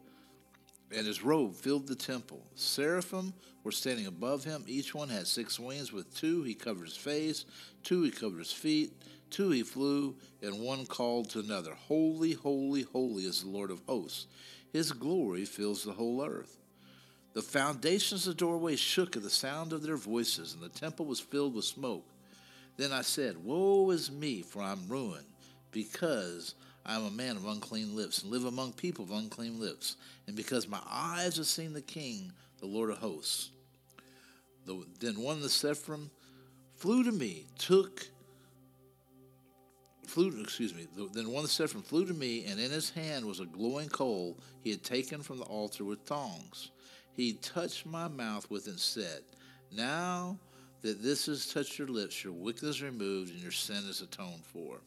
and 0.95 1.05
his 1.05 1.23
robe 1.23 1.55
filled 1.55 1.87
the 1.87 1.95
temple. 1.95 2.41
Seraphim 2.55 3.33
were 3.63 3.71
standing 3.71 4.07
above 4.07 4.43
him. 4.43 4.63
Each 4.67 4.95
one 4.95 5.09
had 5.09 5.27
six 5.27 5.59
wings. 5.59 5.93
With 5.93 6.13
two 6.15 6.43
he 6.43 6.53
covered 6.53 6.85
his 6.85 6.97
face, 6.97 7.45
two 7.83 8.03
he 8.03 8.11
covered 8.11 8.39
his 8.39 8.51
feet, 8.51 8.93
two 9.29 9.51
he 9.51 9.63
flew, 9.63 10.15
and 10.41 10.59
one 10.59 10.85
called 10.85 11.29
to 11.31 11.39
another, 11.39 11.73
Holy, 11.73 12.33
holy, 12.33 12.83
holy 12.83 13.23
is 13.23 13.43
the 13.43 13.49
Lord 13.49 13.71
of 13.71 13.81
hosts. 13.87 14.27
His 14.71 14.91
glory 14.91 15.45
fills 15.45 15.83
the 15.83 15.93
whole 15.93 16.23
earth. 16.23 16.57
The 17.33 17.41
foundations 17.41 18.27
of 18.27 18.35
the 18.35 18.39
doorway 18.39 18.75
shook 18.75 19.15
at 19.15 19.23
the 19.23 19.29
sound 19.29 19.73
of 19.73 19.83
their 19.83 19.97
voices, 19.97 20.53
and 20.53 20.61
the 20.61 20.69
temple 20.69 21.05
was 21.05 21.19
filled 21.19 21.55
with 21.55 21.65
smoke. 21.65 22.05
Then 22.77 22.91
I 22.91 23.01
said, 23.01 23.43
Woe 23.43 23.91
is 23.91 24.11
me, 24.11 24.41
for 24.41 24.61
I'm 24.61 24.87
ruined, 24.87 25.25
because 25.71 26.55
I 26.85 26.95
am 26.95 27.05
a 27.05 27.11
man 27.11 27.35
of 27.35 27.45
unclean 27.45 27.95
lips, 27.95 28.23
and 28.23 28.31
live 28.31 28.45
among 28.45 28.73
people 28.73 29.05
of 29.05 29.11
unclean 29.11 29.59
lips. 29.59 29.97
And 30.27 30.35
because 30.35 30.67
my 30.67 30.81
eyes 30.89 31.37
have 31.37 31.45
seen 31.45 31.73
the 31.73 31.81
King, 31.81 32.31
the 32.59 32.65
Lord 32.65 32.89
of 32.89 32.97
hosts. 32.97 33.51
The, 34.65 34.85
then 34.99 35.21
one 35.21 35.37
of 35.37 35.41
the 35.41 35.49
Seraphim 35.49 36.09
flew 36.75 37.03
to 37.03 37.11
me, 37.11 37.45
took, 37.57 38.07
flew, 40.09 40.41
excuse 40.41 40.73
me, 40.73 40.87
the, 40.95 41.07
then 41.13 41.31
one 41.31 41.43
the 41.43 41.49
Seraphim 41.49 41.81
flew 41.81 42.05
to 42.05 42.13
me, 42.13 42.45
and 42.45 42.59
in 42.59 42.71
his 42.71 42.89
hand 42.89 43.25
was 43.25 43.39
a 43.39 43.45
glowing 43.45 43.89
coal 43.89 44.37
he 44.63 44.71
had 44.71 44.83
taken 44.83 45.21
from 45.21 45.37
the 45.37 45.45
altar 45.45 45.83
with 45.83 46.05
tongs. 46.05 46.71
He 47.13 47.33
touched 47.33 47.85
my 47.85 48.07
mouth 48.07 48.49
with 48.49 48.67
and 48.67 48.79
said, 48.79 49.21
Now 49.71 50.39
that 50.81 51.01
this 51.03 51.27
has 51.27 51.47
touched 51.47 51.77
your 51.77 51.87
lips, 51.87 52.23
your 52.23 52.33
wickedness 52.33 52.77
is 52.77 52.81
removed, 52.81 53.31
and 53.31 53.41
your 53.41 53.51
sin 53.51 53.83
is 53.87 54.01
atoned 54.01 54.45
for. 54.45 54.81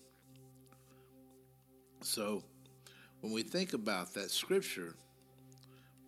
So, 2.01 2.43
when 3.21 3.33
we 3.33 3.43
think 3.43 3.75
about 3.75 4.13
that 4.15 4.31
scripture, 4.31 4.95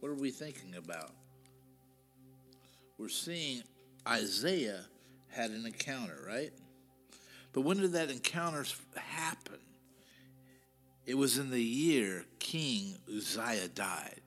what 0.01 0.09
are 0.09 0.15
we 0.17 0.31
thinking 0.31 0.75
about? 0.77 1.13
We're 2.99 3.09
seeing 3.09 3.63
Isaiah 4.09 4.85
had 5.29 5.51
an 5.51 5.67
encounter, 5.67 6.25
right? 6.27 6.53
But 7.55 7.63
when 7.63 7.79
did 7.79 7.93
that 7.93 8.11
encounter 8.11 8.67
happen? 8.95 9.59
It 11.07 11.15
was 11.15 11.39
in 11.39 11.51
the 11.51 11.63
year 11.63 12.27
King 12.39 12.97
Uzziah 13.09 13.69
died. 13.69 14.21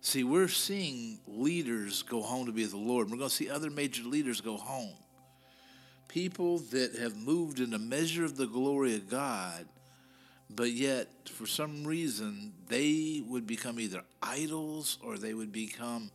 See, 0.00 0.22
we're 0.22 0.46
seeing 0.46 1.18
leaders 1.26 2.02
go 2.02 2.22
home 2.22 2.46
to 2.46 2.52
be 2.52 2.62
with 2.62 2.70
the 2.70 2.76
Lord. 2.76 3.10
We're 3.10 3.16
going 3.16 3.30
to 3.30 3.34
see 3.34 3.50
other 3.50 3.70
major 3.70 4.04
leaders 4.04 4.40
go 4.40 4.56
home. 4.56 4.94
People 6.06 6.58
that 6.70 6.94
have 6.94 7.16
moved 7.16 7.58
in 7.58 7.70
the 7.70 7.78
measure 7.80 8.24
of 8.24 8.36
the 8.36 8.46
glory 8.46 8.94
of 8.94 9.10
God 9.10 9.66
but 10.50 10.70
yet 10.70 11.08
for 11.28 11.46
some 11.46 11.84
reason 11.84 12.52
they 12.68 13.22
would 13.26 13.46
become 13.46 13.80
either 13.80 14.02
idols 14.22 14.98
or 15.02 15.18
they 15.18 15.34
would 15.34 15.52
become 15.52 16.10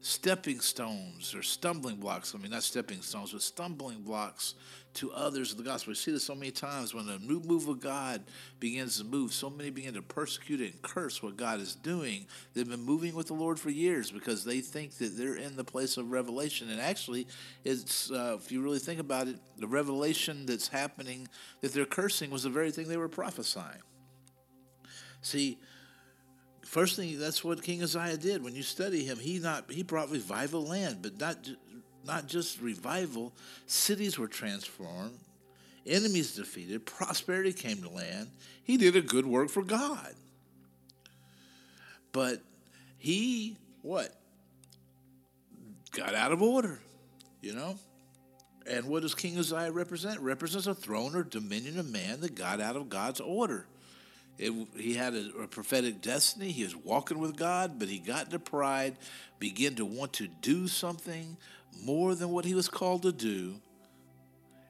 stepping 0.00 0.60
stones 0.60 1.34
or 1.34 1.42
stumbling 1.42 1.96
blocks. 1.96 2.34
I 2.34 2.38
mean, 2.38 2.52
not 2.52 2.62
stepping 2.62 3.02
stones, 3.02 3.32
but 3.32 3.42
stumbling 3.42 4.02
blocks 4.02 4.54
to 4.94 5.12
others 5.12 5.52
of 5.52 5.58
the 5.58 5.64
gospel. 5.64 5.90
We 5.90 5.94
see 5.96 6.10
this 6.10 6.24
so 6.24 6.34
many 6.34 6.50
times 6.50 6.94
when 6.94 7.08
a 7.08 7.18
new 7.18 7.40
move 7.40 7.68
of 7.68 7.80
God 7.80 8.22
begins 8.60 8.98
to 8.98 9.04
move. 9.04 9.32
So 9.32 9.50
many 9.50 9.70
begin 9.70 9.94
to 9.94 10.02
persecute 10.02 10.60
and 10.60 10.80
curse 10.80 11.22
what 11.22 11.36
God 11.36 11.60
is 11.60 11.74
doing. 11.74 12.26
They've 12.54 12.68
been 12.68 12.84
moving 12.84 13.14
with 13.14 13.26
the 13.26 13.34
Lord 13.34 13.60
for 13.60 13.68
years 13.68 14.10
because 14.10 14.44
they 14.44 14.60
think 14.60 14.92
that 14.98 15.16
they're 15.16 15.36
in 15.36 15.56
the 15.56 15.64
place 15.64 15.96
of 15.96 16.10
revelation. 16.10 16.70
And 16.70 16.80
actually, 16.80 17.26
it's 17.64 18.10
uh, 18.10 18.38
if 18.40 18.50
you 18.50 18.62
really 18.62 18.78
think 18.78 19.00
about 19.00 19.28
it, 19.28 19.36
the 19.58 19.66
revelation 19.66 20.46
that's 20.46 20.68
happening 20.68 21.28
that 21.60 21.74
they're 21.74 21.84
cursing 21.84 22.30
was 22.30 22.44
the 22.44 22.50
very 22.50 22.70
thing 22.70 22.88
they 22.88 22.96
were 22.96 23.08
prophesying. 23.08 23.82
See, 25.20 25.58
first 26.76 26.94
thing 26.94 27.18
that's 27.18 27.42
what 27.42 27.62
King 27.62 27.82
Uzziah 27.82 28.18
did. 28.18 28.44
When 28.44 28.54
you 28.54 28.62
study 28.62 29.02
him, 29.02 29.18
he 29.18 29.38
not 29.38 29.70
he 29.70 29.82
brought 29.82 30.10
revival 30.10 30.62
land, 30.62 30.98
but 31.00 31.18
not 31.18 31.38
not 32.04 32.26
just 32.26 32.60
revival. 32.60 33.32
Cities 33.64 34.18
were 34.18 34.28
transformed, 34.28 35.18
enemies 35.86 36.36
defeated, 36.36 36.84
prosperity 36.84 37.54
came 37.54 37.78
to 37.78 37.88
land. 37.88 38.28
He 38.62 38.76
did 38.76 38.94
a 38.94 39.00
good 39.00 39.24
work 39.24 39.48
for 39.48 39.62
God. 39.62 40.12
But 42.12 42.42
he 42.98 43.56
what 43.80 44.14
got 45.92 46.14
out 46.14 46.30
of 46.30 46.42
order, 46.42 46.78
you 47.40 47.54
know. 47.54 47.78
And 48.66 48.84
what 48.84 49.00
does 49.00 49.14
King 49.14 49.38
Uzziah 49.38 49.72
represent? 49.72 50.20
Represents 50.20 50.66
a 50.66 50.74
throne 50.74 51.16
or 51.16 51.22
dominion 51.22 51.78
of 51.78 51.88
man 51.88 52.20
that 52.20 52.34
got 52.34 52.60
out 52.60 52.76
of 52.76 52.90
God's 52.90 53.20
order. 53.20 53.66
It, 54.38 54.52
he 54.76 54.94
had 54.94 55.14
a, 55.14 55.30
a, 55.42 55.46
prophetic 55.46 56.02
destiny. 56.02 56.50
He 56.50 56.64
was 56.64 56.76
walking 56.76 57.18
with 57.18 57.36
God, 57.36 57.78
but 57.78 57.88
he 57.88 57.98
got 57.98 58.26
into 58.26 58.38
pride, 58.38 58.96
began 59.38 59.74
to 59.76 59.84
want 59.86 60.12
to 60.14 60.28
do 60.28 60.68
something 60.68 61.36
more 61.82 62.14
than 62.14 62.30
what 62.30 62.44
he 62.44 62.54
was 62.54 62.68
called 62.68 63.02
to 63.02 63.12
do, 63.12 63.56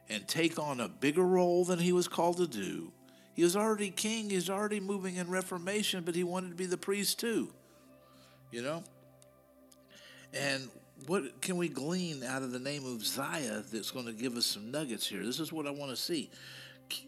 and 0.09 0.25
take 0.27 0.57
on 0.57 0.79
a 0.79 0.87
bigger 0.87 1.23
role 1.23 1.65
than 1.65 1.79
he 1.79 1.91
was 1.91 2.07
called 2.07 2.37
to 2.37 2.47
do. 2.47 2.91
He 3.33 3.43
was 3.43 3.55
already 3.55 3.89
king, 3.89 4.29
he 4.29 4.35
was 4.35 4.49
already 4.49 4.79
moving 4.79 5.17
in 5.17 5.29
reformation, 5.29 6.03
but 6.03 6.15
he 6.15 6.23
wanted 6.23 6.49
to 6.49 6.55
be 6.55 6.65
the 6.65 6.77
priest 6.77 7.19
too. 7.19 7.53
You 8.51 8.61
know? 8.61 8.83
And 10.33 10.69
what 11.05 11.41
can 11.41 11.57
we 11.57 11.67
glean 11.67 12.23
out 12.23 12.41
of 12.41 12.51
the 12.51 12.59
name 12.59 12.85
of 12.85 13.01
Uzziah 13.01 13.63
that's 13.71 13.91
going 13.91 14.05
to 14.05 14.13
give 14.13 14.35
us 14.37 14.45
some 14.45 14.71
nuggets 14.71 15.05
here? 15.07 15.23
This 15.23 15.39
is 15.39 15.51
what 15.51 15.67
I 15.67 15.71
want 15.71 15.91
to 15.91 15.97
see. 15.97 16.31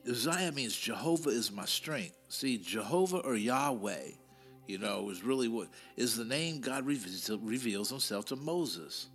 Uzziah 0.07 0.51
means 0.51 0.75
Jehovah 0.75 1.29
is 1.29 1.51
my 1.51 1.65
strength. 1.65 2.15
See, 2.29 2.57
Jehovah 2.57 3.19
or 3.19 3.35
Yahweh, 3.35 4.11
you 4.67 4.77
know, 4.77 5.09
is 5.09 5.23
really 5.23 5.47
what 5.47 5.67
is 5.97 6.15
the 6.15 6.25
name 6.25 6.61
God 6.61 6.85
reveals, 6.85 7.89
himself 7.89 8.25
to 8.25 8.35
Moses. 8.35 9.07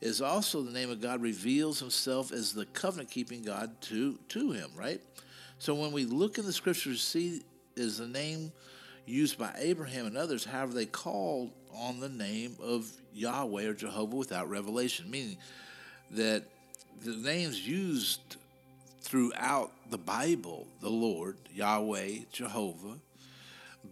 Is 0.00 0.20
also 0.20 0.62
the 0.62 0.72
name 0.72 0.90
of 0.90 1.00
God 1.00 1.22
reveals 1.22 1.80
himself 1.80 2.30
as 2.30 2.52
the 2.52 2.66
covenant 2.66 3.10
keeping 3.10 3.42
God 3.42 3.80
to, 3.82 4.18
to 4.28 4.52
him, 4.52 4.70
right? 4.76 5.00
So 5.58 5.74
when 5.74 5.92
we 5.92 6.04
look 6.04 6.38
in 6.38 6.44
the 6.44 6.52
scriptures, 6.52 7.00
see 7.00 7.42
is 7.76 7.98
the 7.98 8.06
name 8.06 8.52
used 9.06 9.38
by 9.38 9.54
Abraham 9.56 10.06
and 10.06 10.16
others, 10.16 10.44
however, 10.44 10.74
they 10.74 10.86
called 10.86 11.52
on 11.74 12.00
the 12.00 12.08
name 12.08 12.56
of 12.62 12.90
Yahweh 13.14 13.66
or 13.66 13.74
Jehovah 13.74 14.16
without 14.16 14.50
revelation, 14.50 15.10
meaning 15.10 15.36
that 16.10 16.44
the 17.04 17.16
names 17.16 17.66
used 17.66 18.36
throughout 19.06 19.70
the 19.88 19.98
Bible, 19.98 20.66
the 20.80 20.90
Lord, 20.90 21.36
Yahweh, 21.54 22.24
Jehovah, 22.32 22.98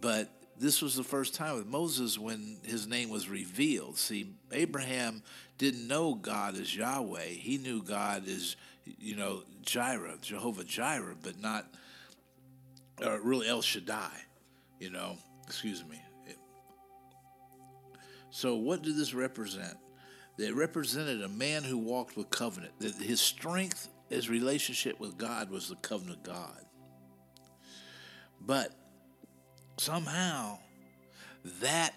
but 0.01 0.29
this 0.59 0.81
was 0.81 0.95
the 0.95 1.05
first 1.05 1.33
time 1.33 1.55
with 1.55 1.67
Moses 1.67 2.19
when 2.19 2.57
his 2.63 2.85
name 2.85 3.09
was 3.09 3.29
revealed. 3.29 3.97
See, 3.97 4.33
Abraham 4.51 5.23
didn't 5.57 5.87
know 5.87 6.15
God 6.15 6.55
as 6.55 6.75
Yahweh. 6.75 7.27
He 7.27 7.57
knew 7.57 7.81
God 7.81 8.27
as, 8.27 8.57
you 8.99 9.15
know, 9.15 9.43
Jireh, 9.61 10.17
Jehovah 10.21 10.65
Jireh, 10.65 11.15
but 11.23 11.39
not, 11.41 11.65
or 13.01 13.21
really 13.21 13.47
El 13.47 13.61
Shaddai, 13.61 14.17
you 14.81 14.89
know, 14.89 15.17
excuse 15.47 15.83
me. 15.85 16.01
So, 18.31 18.55
what 18.55 18.81
did 18.81 18.97
this 18.97 19.13
represent? 19.13 19.77
It 20.37 20.53
represented 20.53 21.23
a 21.23 21.29
man 21.29 21.63
who 21.63 21.77
walked 21.77 22.17
with 22.17 22.29
covenant, 22.29 22.73
that 22.79 22.95
his 22.95 23.21
strength, 23.21 23.87
his 24.09 24.29
relationship 24.29 24.99
with 24.99 25.17
God 25.17 25.49
was 25.49 25.69
the 25.69 25.75
covenant 25.75 26.23
God. 26.23 26.65
But 28.39 28.71
somehow, 29.77 30.59
that 31.61 31.93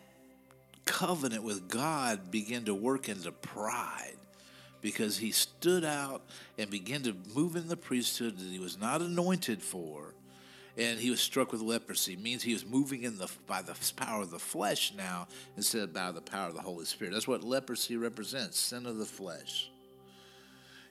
covenant 0.85 1.43
with 1.43 1.69
God 1.69 2.31
began 2.31 2.65
to 2.65 2.75
work 2.75 3.09
into 3.09 3.31
pride 3.31 4.17
because 4.81 5.19
he 5.19 5.33
stood 5.33 5.85
out 5.85 6.23
and 6.57 6.71
began 6.71 7.03
to 7.03 7.15
move 7.35 7.57
in 7.57 7.69
the 7.69 7.77
priesthood 7.77 8.39
that 8.39 8.49
he 8.49 8.59
was 8.59 8.79
not 8.79 9.03
anointed 9.03 9.63
for 9.63 10.15
and 10.79 11.01
he 11.01 11.11
was 11.11 11.21
struck 11.21 11.51
with 11.51 11.61
leprosy. 11.61 12.13
It 12.13 12.21
means 12.21 12.43
he 12.43 12.53
was 12.53 12.65
moving 12.65 13.03
in 13.03 13.19
the 13.19 13.29
by 13.47 13.63
the 13.63 13.75
power 13.97 14.23
of 14.23 14.31
the 14.31 14.39
flesh 14.39 14.95
now 14.97 15.27
instead 15.57 15.83
of 15.83 15.93
by 15.93 16.13
the 16.13 16.21
power 16.21 16.49
of 16.49 16.55
the 16.55 16.63
Holy 16.63 16.85
Spirit. 16.85 17.13
That's 17.13 17.27
what 17.27 17.43
leprosy 17.43 17.97
represents: 17.97 18.59
sin 18.59 18.87
of 18.87 18.97
the 18.97 19.05
flesh. 19.05 19.71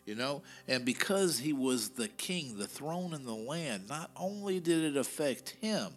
You 0.07 0.15
know, 0.15 0.41
and 0.69 0.85
because 0.85 1.37
he 1.37 1.51
was 1.51 1.89
the 1.89 2.07
king, 2.07 2.57
the 2.57 2.65
throne 2.65 3.13
in 3.13 3.25
the 3.25 3.35
land, 3.35 3.89
not 3.89 4.09
only 4.15 4.61
did 4.61 4.85
it 4.85 4.95
affect 4.95 5.49
him, 5.59 5.91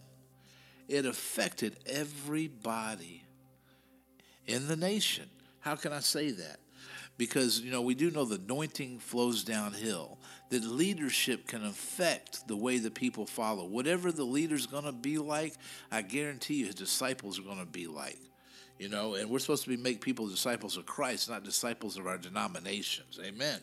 it 0.88 1.06
affected 1.06 1.76
everybody 1.86 3.22
in 4.48 4.66
the 4.66 4.74
nation. 4.74 5.30
How 5.60 5.76
can 5.76 5.92
I 5.92 6.00
say 6.00 6.32
that? 6.32 6.58
Because, 7.18 7.60
you 7.60 7.70
know, 7.70 7.82
we 7.82 7.94
do 7.94 8.10
know 8.10 8.24
the 8.24 8.34
anointing 8.34 8.98
flows 8.98 9.44
downhill 9.44 10.18
that 10.48 10.64
leadership 10.64 11.46
can 11.46 11.64
affect 11.64 12.48
the 12.48 12.56
way 12.56 12.78
the 12.78 12.90
people 12.90 13.26
follow. 13.26 13.64
Whatever 13.64 14.10
the 14.10 14.24
leader's 14.24 14.66
going 14.66 14.86
to 14.86 14.92
be 14.92 15.18
like, 15.18 15.54
I 15.92 16.02
guarantee 16.02 16.54
you 16.54 16.66
his 16.66 16.74
disciples 16.74 17.38
are 17.38 17.42
going 17.42 17.60
to 17.60 17.64
be 17.64 17.86
like. 17.86 18.18
You 18.76 18.88
know, 18.88 19.14
and 19.14 19.30
we're 19.30 19.38
supposed 19.38 19.62
to 19.64 19.68
be 19.68 19.76
make 19.76 20.00
people 20.00 20.26
disciples 20.26 20.76
of 20.76 20.86
Christ, 20.86 21.30
not 21.30 21.44
disciples 21.44 21.96
of 21.96 22.08
our 22.08 22.18
denominations. 22.18 23.20
Amen. 23.22 23.60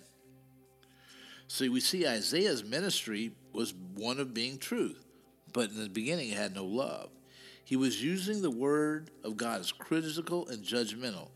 See, 1.47 1.69
we 1.69 1.79
see 1.79 2.07
Isaiah's 2.07 2.63
ministry 2.63 3.31
was 3.53 3.73
one 3.95 4.19
of 4.19 4.33
being 4.33 4.57
truth, 4.57 5.03
but 5.53 5.69
in 5.69 5.81
the 5.81 5.89
beginning 5.89 6.29
it 6.29 6.37
had 6.37 6.55
no 6.55 6.65
love. 6.65 7.09
He 7.63 7.75
was 7.75 8.03
using 8.03 8.41
the 8.41 8.51
word 8.51 9.11
of 9.23 9.37
God 9.37 9.59
as 9.59 9.71
critical 9.71 10.47
and 10.47 10.63
judgmental 10.63 11.29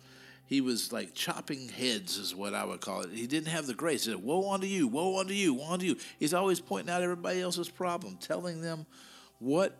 he 0.51 0.59
was 0.59 0.91
like 0.91 1.13
chopping 1.13 1.69
heads, 1.69 2.17
is 2.17 2.35
what 2.35 2.53
I 2.53 2.65
would 2.65 2.81
call 2.81 3.03
it. 3.03 3.11
He 3.13 3.25
didn't 3.25 3.47
have 3.47 3.67
the 3.67 3.73
grace. 3.73 4.03
He 4.03 4.11
said, 4.11 4.21
Woe 4.21 4.51
unto 4.51 4.67
you, 4.67 4.85
woe 4.85 5.17
unto 5.17 5.33
you, 5.33 5.53
woe 5.53 5.71
unto 5.71 5.85
you. 5.85 5.95
He's 6.19 6.33
always 6.33 6.59
pointing 6.59 6.93
out 6.93 7.01
everybody 7.01 7.39
else's 7.39 7.69
problem, 7.69 8.17
telling 8.17 8.59
them 8.59 8.85
what 9.39 9.77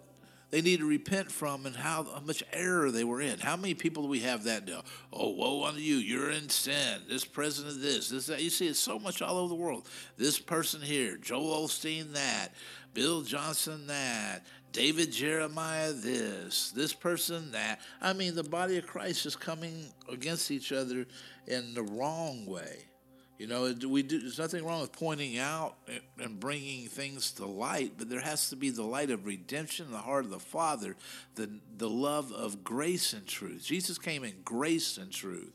they 0.52 0.62
need 0.62 0.80
to 0.80 0.86
repent 0.86 1.32
from 1.32 1.66
and 1.66 1.76
how, 1.76 2.04
how 2.04 2.20
much 2.20 2.44
error 2.52 2.92
they 2.92 3.06
were 3.06 3.22
in. 3.22 3.40
How 3.40 3.56
many 3.56 3.74
people 3.74 4.04
do 4.04 4.10
we 4.10 4.20
have 4.20 4.44
that 4.44 4.68
now? 4.68 4.84
Oh, 5.12 5.30
woe 5.30 5.64
unto 5.64 5.80
you, 5.80 5.96
you're 5.96 6.30
in 6.30 6.50
sin. 6.50 7.02
This 7.10 7.24
president, 7.24 7.82
this, 7.82 8.10
this, 8.10 8.28
that. 8.28 8.42
You 8.42 8.50
see 8.50 8.68
it's 8.68 8.78
so 8.78 9.00
much 9.00 9.22
all 9.22 9.38
over 9.38 9.50
the 9.50 9.56
world. 9.56 9.88
This 10.18 10.40
person 10.40 10.82
here, 10.82 11.18
Joel 11.18 11.68
Osteen, 11.68 12.12
that, 12.14 12.50
Bill 12.94 13.22
Johnson, 13.22 13.88
that, 13.88 14.46
David 14.74 15.12
Jeremiah 15.12 15.94
this, 15.94 16.72
this 16.72 16.94
person 16.94 17.52
that. 17.54 17.80
I 18.02 18.14
mean, 18.14 18.36
the 18.36 18.44
body 18.44 18.78
of 18.78 18.86
Christ 18.86 19.26
is 19.26 19.36
coming 19.36 19.86
against 20.10 20.52
each 20.52 20.74
other 20.74 21.06
in 21.48 21.74
the 21.74 21.84
wrong 21.84 22.46
way. 22.46 22.86
You 23.42 23.48
know, 23.48 23.74
we 23.90 24.04
do, 24.04 24.20
there's 24.20 24.38
nothing 24.38 24.64
wrong 24.64 24.82
with 24.82 24.92
pointing 24.92 25.40
out 25.40 25.74
and 26.20 26.40
bringing 26.40 26.86
things 26.86 27.32
to 27.32 27.46
light, 27.48 27.94
but 27.98 28.08
there 28.08 28.20
has 28.20 28.52
to 28.52 28.56
be 28.56 28.70
the 28.70 28.84
light 28.84 29.10
of 29.10 29.26
redemption 29.26 29.88
in 29.88 29.92
the 29.92 29.98
heart 29.98 30.26
of 30.26 30.30
the 30.30 30.38
Father, 30.38 30.96
the, 31.34 31.50
the 31.76 31.90
love 31.90 32.32
of 32.32 32.64
grace 32.64 33.14
and 33.14 33.26
truth. 33.26 33.64
Jesus 33.66 33.98
came 33.98 34.24
in 34.24 34.36
grace 34.46 35.00
and 35.00 35.12
truth. 35.12 35.52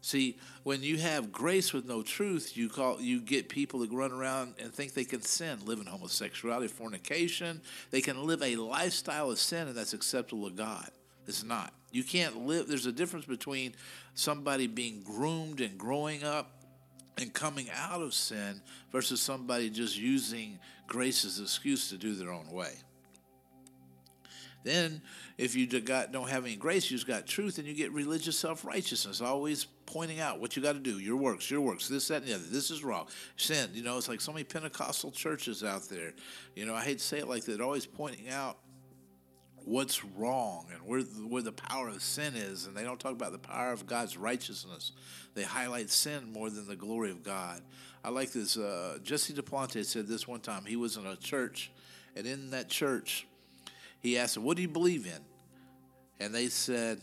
See, 0.00 0.38
when 0.64 0.82
you 0.82 0.96
have 0.96 1.30
grace 1.30 1.72
with 1.72 1.86
no 1.86 2.02
truth, 2.02 2.56
you 2.56 2.68
call 2.68 3.00
you 3.00 3.20
get 3.20 3.48
people 3.48 3.78
that 3.78 3.92
run 3.92 4.10
around 4.10 4.54
and 4.58 4.74
think 4.74 4.94
they 4.94 5.04
can 5.04 5.22
sin, 5.22 5.60
live 5.66 5.78
in 5.78 5.86
homosexuality, 5.86 6.66
fornication. 6.66 7.60
They 7.92 8.00
can 8.00 8.26
live 8.26 8.42
a 8.42 8.56
lifestyle 8.56 9.30
of 9.30 9.38
sin, 9.38 9.68
and 9.68 9.76
that's 9.76 9.92
acceptable 9.92 10.50
to 10.50 10.56
God. 10.56 10.90
It's 11.28 11.44
not. 11.44 11.72
You 11.92 12.02
can't 12.02 12.44
live. 12.44 12.66
There's 12.66 12.86
a 12.86 12.92
difference 12.92 13.26
between 13.26 13.76
somebody 14.14 14.66
being 14.66 15.02
groomed 15.04 15.60
and 15.60 15.78
growing 15.78 16.24
up 16.24 16.57
and 17.18 17.32
coming 17.32 17.68
out 17.74 18.00
of 18.00 18.14
sin 18.14 18.60
versus 18.92 19.20
somebody 19.20 19.70
just 19.70 19.98
using 19.98 20.58
grace 20.86 21.24
as 21.24 21.38
an 21.38 21.44
excuse 21.44 21.90
to 21.90 21.96
do 21.96 22.14
their 22.14 22.30
own 22.30 22.50
way. 22.50 22.72
Then, 24.64 25.00
if 25.38 25.54
you 25.54 25.66
don't 25.66 26.28
have 26.28 26.44
any 26.44 26.56
grace, 26.56 26.90
you 26.90 26.96
just 26.96 27.06
got 27.06 27.26
truth, 27.26 27.58
and 27.58 27.66
you 27.66 27.74
get 27.74 27.92
religious 27.92 28.36
self 28.36 28.64
righteousness, 28.64 29.20
always 29.20 29.66
pointing 29.86 30.20
out 30.20 30.40
what 30.40 30.56
you 30.56 30.62
got 30.62 30.72
to 30.72 30.80
do, 30.80 30.98
your 30.98 31.16
works, 31.16 31.50
your 31.50 31.60
works, 31.60 31.88
this, 31.88 32.08
that, 32.08 32.22
and 32.22 32.26
the 32.26 32.34
other. 32.34 32.44
This 32.44 32.70
is 32.70 32.84
wrong. 32.84 33.06
Sin. 33.36 33.70
You 33.72 33.82
know, 33.82 33.96
it's 33.96 34.08
like 34.08 34.20
so 34.20 34.32
many 34.32 34.44
Pentecostal 34.44 35.10
churches 35.10 35.62
out 35.62 35.88
there. 35.88 36.12
You 36.54 36.66
know, 36.66 36.74
I 36.74 36.82
hate 36.82 36.98
to 36.98 37.04
say 37.04 37.18
it 37.18 37.28
like 37.28 37.44
that, 37.44 37.60
always 37.60 37.86
pointing 37.86 38.28
out 38.28 38.58
what's 39.68 40.02
wrong 40.04 40.66
and 40.72 40.80
where 40.82 41.02
where 41.02 41.42
the 41.42 41.52
power 41.52 41.88
of 41.88 42.02
sin 42.02 42.34
is, 42.34 42.66
and 42.66 42.76
they 42.76 42.82
don't 42.82 42.98
talk 42.98 43.12
about 43.12 43.32
the 43.32 43.38
power 43.38 43.72
of 43.72 43.86
God's 43.86 44.16
righteousness. 44.16 44.92
They 45.34 45.42
highlight 45.42 45.90
sin 45.90 46.32
more 46.32 46.50
than 46.50 46.66
the 46.66 46.76
glory 46.76 47.10
of 47.10 47.22
God. 47.22 47.60
I 48.02 48.08
like 48.10 48.32
this. 48.32 48.56
Uh, 48.56 48.98
Jesse 49.02 49.34
Duplantis 49.34 49.86
said 49.86 50.06
this 50.06 50.26
one 50.26 50.40
time. 50.40 50.64
He 50.64 50.76
was 50.76 50.96
in 50.96 51.06
a 51.06 51.16
church, 51.16 51.70
and 52.16 52.26
in 52.26 52.50
that 52.50 52.68
church 52.68 53.26
he 54.00 54.18
asked 54.18 54.38
What 54.38 54.56
do 54.56 54.62
you 54.62 54.68
believe 54.68 55.06
in? 55.06 55.20
And 56.20 56.34
they 56.34 56.48
said, 56.48 57.00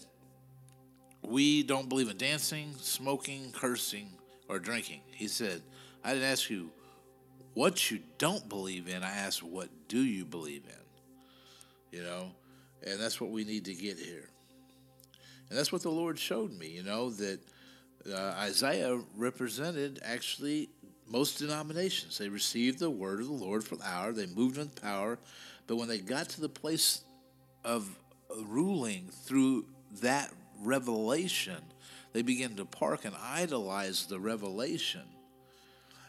We 1.21 1.63
don't 1.63 1.87
believe 1.87 2.09
in 2.09 2.17
dancing, 2.17 2.73
smoking, 2.79 3.51
cursing, 3.51 4.09
or 4.49 4.59
drinking. 4.59 5.01
He 5.11 5.27
said, 5.27 5.61
I 6.03 6.13
didn't 6.13 6.29
ask 6.29 6.49
you 6.49 6.71
what 7.53 7.89
you 7.91 7.99
don't 8.17 8.47
believe 8.49 8.87
in. 8.87 9.03
I 9.03 9.11
asked, 9.11 9.43
What 9.43 9.69
do 9.87 9.99
you 9.99 10.25
believe 10.25 10.63
in? 10.65 11.99
You 11.99 12.03
know, 12.03 12.31
and 12.83 12.99
that's 12.99 13.19
what 13.19 13.31
we 13.31 13.43
need 13.43 13.65
to 13.65 13.73
get 13.73 13.97
here. 13.97 14.29
And 15.49 15.57
that's 15.57 15.71
what 15.71 15.83
the 15.83 15.91
Lord 15.91 16.17
showed 16.17 16.51
me, 16.51 16.69
you 16.69 16.83
know, 16.83 17.11
that 17.11 17.39
uh, 18.11 18.35
Isaiah 18.37 18.99
represented 19.15 19.99
actually 20.03 20.69
most 21.07 21.39
denominations. 21.39 22.17
They 22.17 22.29
received 22.29 22.79
the 22.79 22.89
word 22.89 23.19
of 23.19 23.27
the 23.27 23.33
Lord 23.33 23.63
for 23.63 23.75
the 23.75 23.87
hour, 23.87 24.11
they 24.11 24.25
moved 24.25 24.57
in 24.57 24.69
power, 24.69 25.19
but 25.67 25.75
when 25.77 25.87
they 25.87 25.99
got 25.99 26.29
to 26.29 26.41
the 26.41 26.49
place 26.49 27.01
of 27.63 27.89
ruling 28.43 29.09
through 29.23 29.65
that 30.01 30.31
revelation, 30.61 31.61
they 32.13 32.21
began 32.21 32.55
to 32.55 32.65
park 32.65 33.05
and 33.05 33.15
idolize 33.21 34.05
the 34.05 34.19
revelation. 34.19 35.01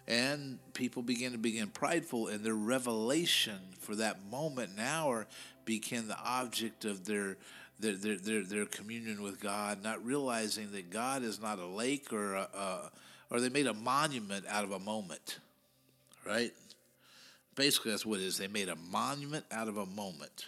And 0.08 0.58
people 0.72 1.02
began 1.02 1.32
to 1.32 1.38
begin 1.38 1.68
prideful 1.68 2.28
in 2.28 2.44
their 2.44 2.54
revelation 2.54 3.58
for 3.80 3.96
that 3.96 4.24
moment 4.30 4.70
and 4.70 4.80
hour 4.80 5.26
became 5.66 6.08
the 6.08 6.18
object 6.18 6.86
of 6.86 7.04
their 7.04 7.36
their, 7.78 7.94
their, 7.94 8.16
their, 8.16 8.42
their 8.42 8.64
communion 8.64 9.22
with 9.22 9.38
God, 9.38 9.82
not 9.82 10.04
realizing 10.04 10.72
that 10.72 10.90
God 10.90 11.22
is 11.22 11.40
not 11.40 11.58
a 11.58 11.66
lake 11.66 12.10
or 12.12 12.34
a, 12.34 12.48
a, 12.54 12.90
or 13.30 13.40
they 13.40 13.50
made 13.50 13.66
a 13.66 13.74
monument 13.74 14.46
out 14.48 14.64
of 14.64 14.72
a 14.72 14.78
moment, 14.78 15.38
right? 16.26 16.52
Basically, 17.54 17.90
that's 17.90 18.06
what 18.06 18.20
it 18.20 18.24
is. 18.24 18.38
They 18.38 18.48
made 18.48 18.68
a 18.68 18.76
monument 18.76 19.44
out 19.50 19.68
of 19.68 19.76
a 19.76 19.86
moment. 19.86 20.46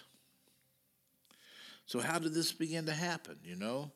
So, 1.85 1.99
how 1.99 2.19
did 2.19 2.33
this 2.33 2.51
begin 2.51 2.85
to 2.85 2.93
happen? 2.93 3.35
You 3.43 3.55
know, 3.55 3.91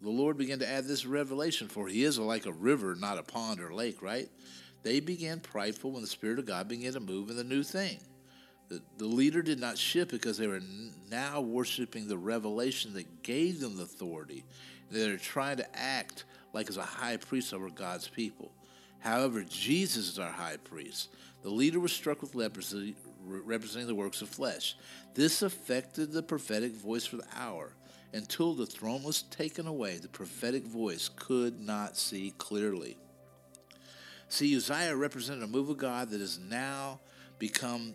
the 0.00 0.10
Lord 0.10 0.38
began 0.38 0.58
to 0.60 0.68
add 0.68 0.86
this 0.86 1.04
revelation, 1.04 1.68
for 1.68 1.86
He 1.86 2.04
is 2.04 2.18
like 2.18 2.46
a 2.46 2.52
river, 2.52 2.94
not 2.94 3.18
a 3.18 3.22
pond 3.22 3.60
or 3.60 3.74
lake, 3.74 4.02
right? 4.02 4.28
They 4.82 5.00
began 5.00 5.40
prideful 5.40 5.92
when 5.92 6.02
the 6.02 6.08
Spirit 6.08 6.38
of 6.38 6.46
God 6.46 6.68
began 6.68 6.94
to 6.94 7.00
move 7.00 7.28
in 7.28 7.36
the 7.36 7.44
new 7.44 7.62
thing. 7.62 8.00
The, 8.70 9.04
leader 9.04 9.42
did 9.42 9.58
not 9.58 9.76
shift 9.76 10.12
because 10.12 10.38
they 10.38 10.46
were 10.46 10.62
now 11.10 11.40
worshiping 11.40 12.06
the 12.06 12.16
revelation 12.16 12.94
that 12.94 13.24
gave 13.24 13.60
them 13.60 13.76
the 13.76 13.82
authority. 13.82 14.44
They're 14.90 15.16
trying 15.16 15.56
to 15.56 15.76
act 15.76 16.24
like 16.52 16.68
as 16.68 16.76
a 16.76 16.82
high 16.82 17.16
priest 17.16 17.52
over 17.52 17.68
God's 17.68 18.06
people. 18.06 18.52
However, 19.00 19.42
Jesus 19.42 20.08
is 20.08 20.18
our 20.20 20.30
high 20.30 20.58
priest. 20.58 21.08
The 21.42 21.50
leader 21.50 21.80
was 21.80 21.92
struck 21.92 22.22
with 22.22 22.34
leprosy, 22.36 22.94
representing 23.24 23.88
the 23.88 23.94
works 23.94 24.22
of 24.22 24.28
flesh. 24.28 24.76
This 25.14 25.42
affected 25.42 26.12
the 26.12 26.22
prophetic 26.22 26.72
voice 26.72 27.06
for 27.06 27.16
the 27.16 27.26
hour. 27.36 27.72
Until 28.12 28.54
the 28.54 28.66
throne 28.66 29.02
was 29.02 29.22
taken 29.22 29.66
away, 29.66 29.96
the 29.96 30.08
prophetic 30.08 30.64
voice 30.64 31.10
could 31.16 31.60
not 31.60 31.96
see 31.96 32.34
clearly. 32.38 32.96
See, 34.28 34.54
Uzziah 34.54 34.94
represented 34.94 35.42
a 35.42 35.48
move 35.48 35.70
of 35.70 35.78
God 35.78 36.10
that 36.10 36.20
has 36.20 36.38
now 36.38 37.00
become 37.38 37.94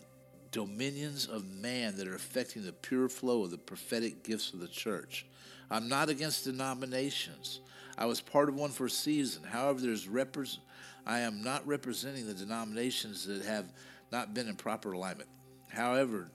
dominions 0.56 1.26
of 1.26 1.46
man 1.46 1.94
that 1.98 2.08
are 2.08 2.14
affecting 2.14 2.64
the 2.64 2.72
pure 2.72 3.10
flow 3.10 3.44
of 3.44 3.50
the 3.50 3.58
prophetic 3.58 4.24
gifts 4.24 4.54
of 4.54 4.58
the 4.58 4.66
church. 4.66 5.26
I'm 5.70 5.86
not 5.86 6.08
against 6.08 6.44
denominations. 6.44 7.60
I 7.98 8.06
was 8.06 8.22
part 8.22 8.48
of 8.48 8.54
one 8.54 8.70
for 8.70 8.86
a 8.86 8.90
season. 8.90 9.42
However, 9.42 9.82
there's 9.82 10.06
repres- 10.06 10.56
I 11.04 11.18
am 11.20 11.42
not 11.42 11.66
representing 11.66 12.26
the 12.26 12.32
denominations 12.32 13.26
that 13.26 13.44
have 13.44 13.66
not 14.10 14.32
been 14.32 14.48
in 14.48 14.56
proper 14.56 14.92
alignment. 14.92 15.28
However, 15.68 16.30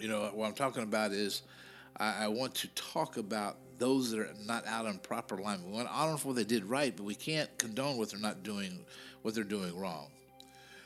you 0.00 0.08
know, 0.08 0.28
what 0.34 0.48
I'm 0.48 0.54
talking 0.54 0.82
about 0.82 1.12
is 1.12 1.42
I, 1.96 2.24
I 2.24 2.28
want 2.28 2.56
to 2.56 2.68
talk 2.74 3.18
about 3.18 3.58
those 3.78 4.10
that 4.10 4.18
are 4.18 4.34
not 4.46 4.66
out 4.66 4.86
in 4.86 4.98
proper 4.98 5.36
alignment. 5.36 5.88
I 5.88 6.00
don't 6.00 6.10
know 6.10 6.16
if 6.16 6.24
what 6.24 6.34
they 6.34 6.42
did 6.42 6.64
right, 6.64 6.92
but 6.96 7.04
we 7.04 7.14
can't 7.14 7.56
condone 7.56 7.98
what 7.98 8.10
they're 8.10 8.18
not 8.18 8.42
doing, 8.42 8.84
what 9.22 9.36
they're 9.36 9.44
doing 9.44 9.78
wrong. 9.78 10.08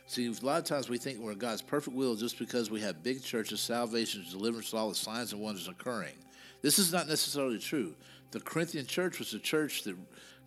See, 0.07 0.27
a 0.27 0.45
lot 0.45 0.59
of 0.59 0.65
times 0.65 0.89
we 0.89 0.99
think 0.99 1.19
we're 1.19 1.33
in 1.33 1.39
God's 1.39 1.63
perfect 1.63 1.97
will 1.97 2.17
just 2.17 2.39
because 2.39 2.71
we 2.71 2.81
have 2.81 3.03
big 3.03 3.23
churches, 3.23 3.61
salvation, 3.61 4.25
deliverance, 4.31 4.75
all 4.75 4.89
the 4.89 4.95
signs 4.95 5.33
and 5.33 5.41
wonders 5.41 5.69
occurring. 5.69 6.15
This 6.61 6.79
is 6.79 6.93
not 6.93 7.09
necessarily 7.09 7.59
true. 7.59 7.95
The 8.31 8.41
Corinthian 8.41 8.87
church 8.87 9.19
was 9.19 9.33
a 9.35 9.39
church 9.39 9.85
that 9.85 9.97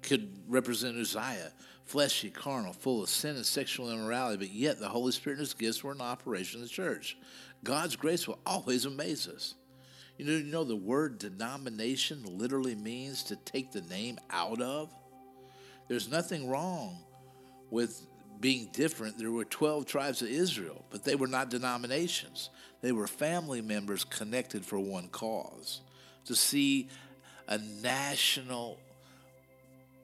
could 0.01 0.29
represent 0.47 0.97
Uzziah, 0.97 1.51
fleshy, 1.85 2.29
carnal, 2.29 2.73
full 2.73 3.03
of 3.03 3.09
sin 3.09 3.35
and 3.35 3.45
sexual 3.45 3.91
immorality, 3.91 4.37
but 4.37 4.53
yet 4.53 4.79
the 4.79 4.89
Holy 4.89 5.11
Spirit 5.11 5.37
and 5.37 5.47
His 5.47 5.53
gifts 5.53 5.83
were 5.83 5.91
in 5.91 6.01
operation 6.01 6.59
in 6.59 6.63
the 6.63 6.69
church. 6.69 7.17
God's 7.63 7.95
grace 7.95 8.27
will 8.27 8.39
always 8.45 8.85
amaze 8.85 9.27
us. 9.27 9.55
You 10.17 10.25
know, 10.25 10.31
you 10.31 10.43
know 10.43 10.63
the 10.63 10.75
word 10.75 11.19
denomination 11.19 12.23
literally 12.37 12.75
means 12.75 13.23
to 13.23 13.35
take 13.35 13.71
the 13.71 13.81
name 13.81 14.17
out 14.29 14.61
of. 14.61 14.93
There's 15.87 16.09
nothing 16.09 16.49
wrong 16.49 17.03
with 17.69 18.05
being 18.39 18.69
different. 18.73 19.17
There 19.17 19.31
were 19.31 19.45
12 19.45 19.85
tribes 19.85 20.21
of 20.21 20.27
Israel, 20.27 20.85
but 20.89 21.03
they 21.03 21.15
were 21.15 21.27
not 21.27 21.49
denominations. 21.49 22.49
They 22.81 22.91
were 22.91 23.07
family 23.07 23.61
members 23.61 24.03
connected 24.03 24.65
for 24.65 24.79
one 24.79 25.07
cause. 25.07 25.81
To 26.25 26.35
see 26.35 26.89
a 27.47 27.57
national 27.57 28.77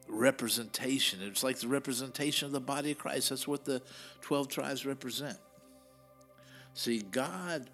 representation. 0.07 1.19
It's 1.23 1.43
like 1.43 1.59
the 1.59 1.67
representation 1.67 2.45
of 2.45 2.51
the 2.51 2.59
body 2.59 2.91
of 2.91 2.97
Christ. 2.97 3.29
That's 3.29 3.47
what 3.47 3.65
the 3.65 3.81
12 4.21 4.47
tribes 4.49 4.85
represent. 4.85 5.37
See, 6.73 6.99
God 6.99 7.69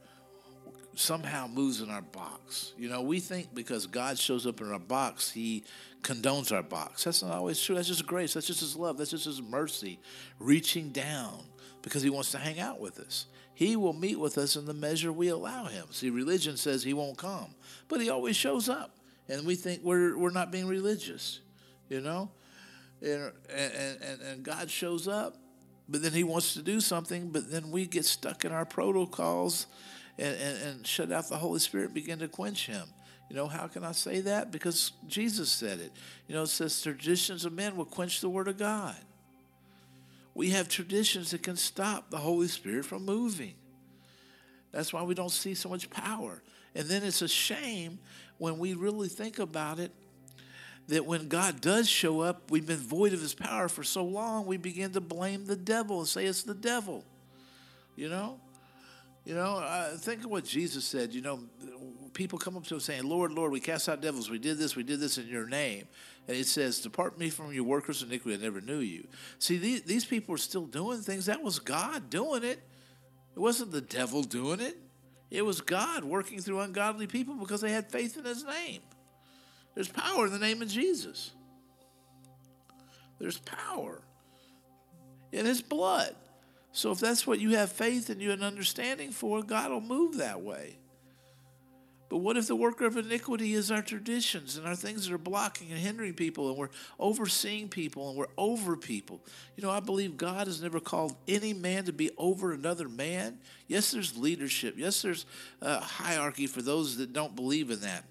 somehow 1.00 1.48
moves 1.48 1.82
in 1.82 1.90
our 1.90 2.02
box. 2.02 2.74
You 2.78 2.90
know, 2.90 3.02
we 3.02 3.20
think 3.20 3.54
because 3.54 3.86
God 3.86 4.18
shows 4.18 4.48
up 4.48 4.62
in 4.62 4.72
our 4.72 4.80
box, 4.80 5.32
He 5.32 5.64
condones 6.02 6.52
our 6.52 6.64
box. 6.64 7.04
That's 7.04 7.22
not 7.22 7.34
always 7.34 7.62
true. 7.62 7.76
That's 7.76 7.88
just 7.88 8.06
grace. 8.06 8.34
That's 8.34 8.48
just 8.48 8.62
His 8.62 8.76
love. 8.76 8.98
That's 8.98 9.12
just 9.12 9.26
His 9.26 9.42
mercy 9.42 10.00
reaching 10.40 10.90
down 10.90 11.44
because 11.82 12.02
He 12.02 12.10
wants 12.10 12.32
to 12.32 12.40
hang 12.40 12.60
out 12.60 12.80
with 12.80 13.00
us. 13.00 13.28
He 13.54 13.76
will 13.76 13.94
meet 13.94 14.20
with 14.20 14.38
us 14.38 14.56
in 14.56 14.66
the 14.66 14.74
measure 14.74 15.12
we 15.12 15.30
allow 15.30 15.66
Him. 15.66 15.86
See, 15.92 16.10
religion 16.10 16.58
says 16.58 16.84
He 16.84 16.94
won't 16.94 17.18
come, 17.18 17.54
but 17.88 18.02
He 18.02 18.10
always 18.10 18.36
shows 18.36 18.68
up. 18.68 18.96
And 19.30 19.46
we 19.46 19.56
think 19.56 19.84
we're, 19.84 20.18
we're 20.18 20.32
not 20.32 20.52
being 20.52 20.68
religious, 20.68 21.42
you 21.90 22.02
know? 22.02 22.32
And, 23.02 23.32
and, 23.54 24.02
and, 24.02 24.22
and 24.22 24.44
God 24.44 24.72
shows 24.72 25.08
up, 25.08 25.36
but 25.88 26.02
then 26.02 26.14
He 26.14 26.24
wants 26.24 26.54
to 26.56 26.64
do 26.64 26.80
something, 26.80 27.30
but 27.30 27.52
then 27.52 27.70
we 27.70 27.86
get 27.86 28.06
stuck 28.06 28.46
in 28.46 28.52
our 28.52 28.66
protocols 28.66 29.68
and, 30.18 30.36
and, 30.36 30.64
and 30.64 30.88
shut 30.88 31.12
out 31.12 31.30
the 31.30 31.38
Holy 31.38 31.60
Spirit, 31.60 31.94
begin 31.94 32.20
to 32.20 32.28
quench 32.28 32.68
Him. 32.68 32.88
You 33.30 33.36
know, 33.36 33.48
how 33.48 33.68
can 33.68 33.84
I 33.84 33.92
say 33.92 34.22
that? 34.22 34.52
Because 34.52 34.94
Jesus 35.08 35.52
said 35.52 35.80
it. 35.80 35.92
You 36.28 36.36
know, 36.36 36.44
it 36.44 36.48
says 36.48 36.82
traditions 36.82 37.44
of 37.46 37.54
men 37.54 37.76
will 37.76 37.86
quench 37.86 38.22
the 38.22 38.30
word 38.30 38.48
of 38.48 38.58
God. 38.58 38.96
We 40.34 40.52
have 40.52 40.70
traditions 40.70 41.32
that 41.32 41.44
can 41.44 41.58
stop 41.58 42.10
the 42.10 42.18
Holy 42.18 42.48
Spirit 42.48 42.86
from 42.86 43.06
moving. 43.06 43.56
That's 44.72 44.94
why 44.94 45.04
we 45.04 45.16
don't 45.16 45.32
see 45.32 45.56
so 45.56 45.68
much 45.68 45.90
power. 45.90 46.42
And 46.76 46.88
then 46.88 47.04
it's 47.04 47.22
a 47.22 47.28
shame 47.28 48.00
when 48.38 48.60
we 48.60 48.76
really 48.76 49.08
think 49.10 49.40
about 49.40 49.80
it 49.80 49.92
that 50.88 51.06
when 51.06 51.28
God 51.28 51.60
does 51.60 51.90
show 51.90 52.22
up, 52.22 52.50
we've 52.50 52.66
been 52.66 52.78
void 52.78 53.14
of 53.14 53.20
his 53.20 53.34
power 53.34 53.68
for 53.68 53.84
so 53.84 54.06
long, 54.06 54.46
we 54.46 54.58
begin 54.58 54.92
to 54.94 55.02
blame 55.02 55.46
the 55.46 55.56
devil 55.56 56.00
and 56.00 56.08
say 56.08 56.26
it's 56.26 56.44
the 56.44 56.54
devil. 56.54 57.04
You 57.96 58.10
know? 58.10 58.40
You 59.28 59.36
know, 59.36 59.58
uh, 59.58 59.90
think 59.98 60.24
of 60.24 60.32
what 60.32 60.46
Jesus 60.46 60.86
said. 60.86 61.14
You 61.14 61.20
know, 61.20 61.42
people 62.14 62.40
come 62.40 62.56
up 62.56 62.64
to 62.68 62.76
him 62.76 62.80
saying, 62.80 63.04
Lord, 63.04 63.34
Lord, 63.34 63.52
we 63.52 63.60
cast 63.60 63.90
out 63.90 64.00
devils. 64.00 64.30
We 64.30 64.40
did 64.40 64.58
this, 64.58 64.78
we 64.78 64.84
did 64.84 65.02
this 65.02 65.18
in 65.18 65.28
your 65.28 65.46
name. 65.46 65.86
And 66.30 66.38
he 66.38 66.44
says, 66.44 66.80
Depart 66.80 67.20
me 67.20 67.30
from 67.30 67.52
your 67.52 67.66
workers' 67.66 68.02
iniquity. 68.02 68.40
I 68.40 68.42
never 68.42 68.62
knew 68.62 68.80
you. 68.80 69.06
See, 69.38 69.58
these, 69.58 69.82
these 69.82 70.06
people 70.06 70.34
are 70.36 70.38
still 70.38 70.66
doing 70.66 71.02
things. 71.02 71.26
That 71.26 71.44
was 71.44 71.60
God 71.60 72.10
doing 72.10 72.46
it. 72.46 72.62
It 73.36 73.40
wasn't 73.40 73.74
the 73.74 73.82
devil 73.82 74.24
doing 74.24 74.62
it. 74.62 74.78
It 75.30 75.42
was 75.42 75.60
God 75.60 76.06
working 76.06 76.40
through 76.40 76.62
ungodly 76.62 77.06
people 77.06 77.36
because 77.36 77.60
they 77.60 77.74
had 77.74 77.92
faith 77.92 78.18
in 78.18 78.24
his 78.24 78.46
name. 78.46 78.80
There's 79.76 79.90
power 79.90 80.28
in 80.28 80.32
the 80.32 80.40
name 80.40 80.62
of 80.62 80.70
Jesus. 80.70 81.32
There's 83.20 83.40
power 83.40 84.02
in 85.34 85.46
his 85.46 85.62
blood. 85.62 86.16
So 86.78 86.92
if 86.92 87.00
that's 87.00 87.26
what 87.26 87.40
you 87.40 87.56
have 87.56 87.72
faith 87.72 88.12
and 88.12 88.22
you 88.22 88.30
have 88.30 88.38
an 88.38 88.46
understanding 88.46 89.10
for, 89.10 89.42
God 89.42 89.72
will 89.72 89.82
move 89.82 90.18
that 90.18 90.44
way. 90.44 90.78
But 92.08 92.20
what 92.20 92.38
if 92.38 92.46
the 92.46 92.56
worker 92.56 92.86
of 92.86 92.98
iniquity 92.98 93.56
is 93.56 93.72
our 93.72 93.82
traditions 93.82 94.58
and 94.58 94.68
our 94.68 94.76
things 94.76 95.08
that 95.08 95.14
are 95.16 95.18
blocking 95.18 95.72
and 95.72 95.80
hindering 95.80 96.14
people 96.14 96.50
and 96.50 96.56
we're 96.56 96.70
overseeing 97.00 97.68
people 97.68 98.10
and 98.10 98.16
we're 98.16 98.28
over 98.38 98.78
people? 98.78 99.26
You 99.56 99.64
know, 99.64 99.72
I 99.72 99.80
believe 99.80 100.18
God 100.18 100.46
has 100.46 100.62
never 100.62 100.80
called 100.80 101.16
any 101.28 101.52
man 101.52 101.86
to 101.86 101.94
be 101.94 102.12
over 102.16 102.54
another 102.54 102.88
man. 102.88 103.40
Yes, 103.68 103.90
there's 103.90 104.16
leadership. 104.16 104.76
Yes, 104.78 105.02
there's 105.02 105.26
uh, 105.64 105.80
hierarchy 105.80 106.46
for 106.46 106.62
those 106.62 106.98
that 106.98 107.12
don't 107.12 107.36
believe 107.36 107.72
in 107.72 107.80
that. 107.80 108.04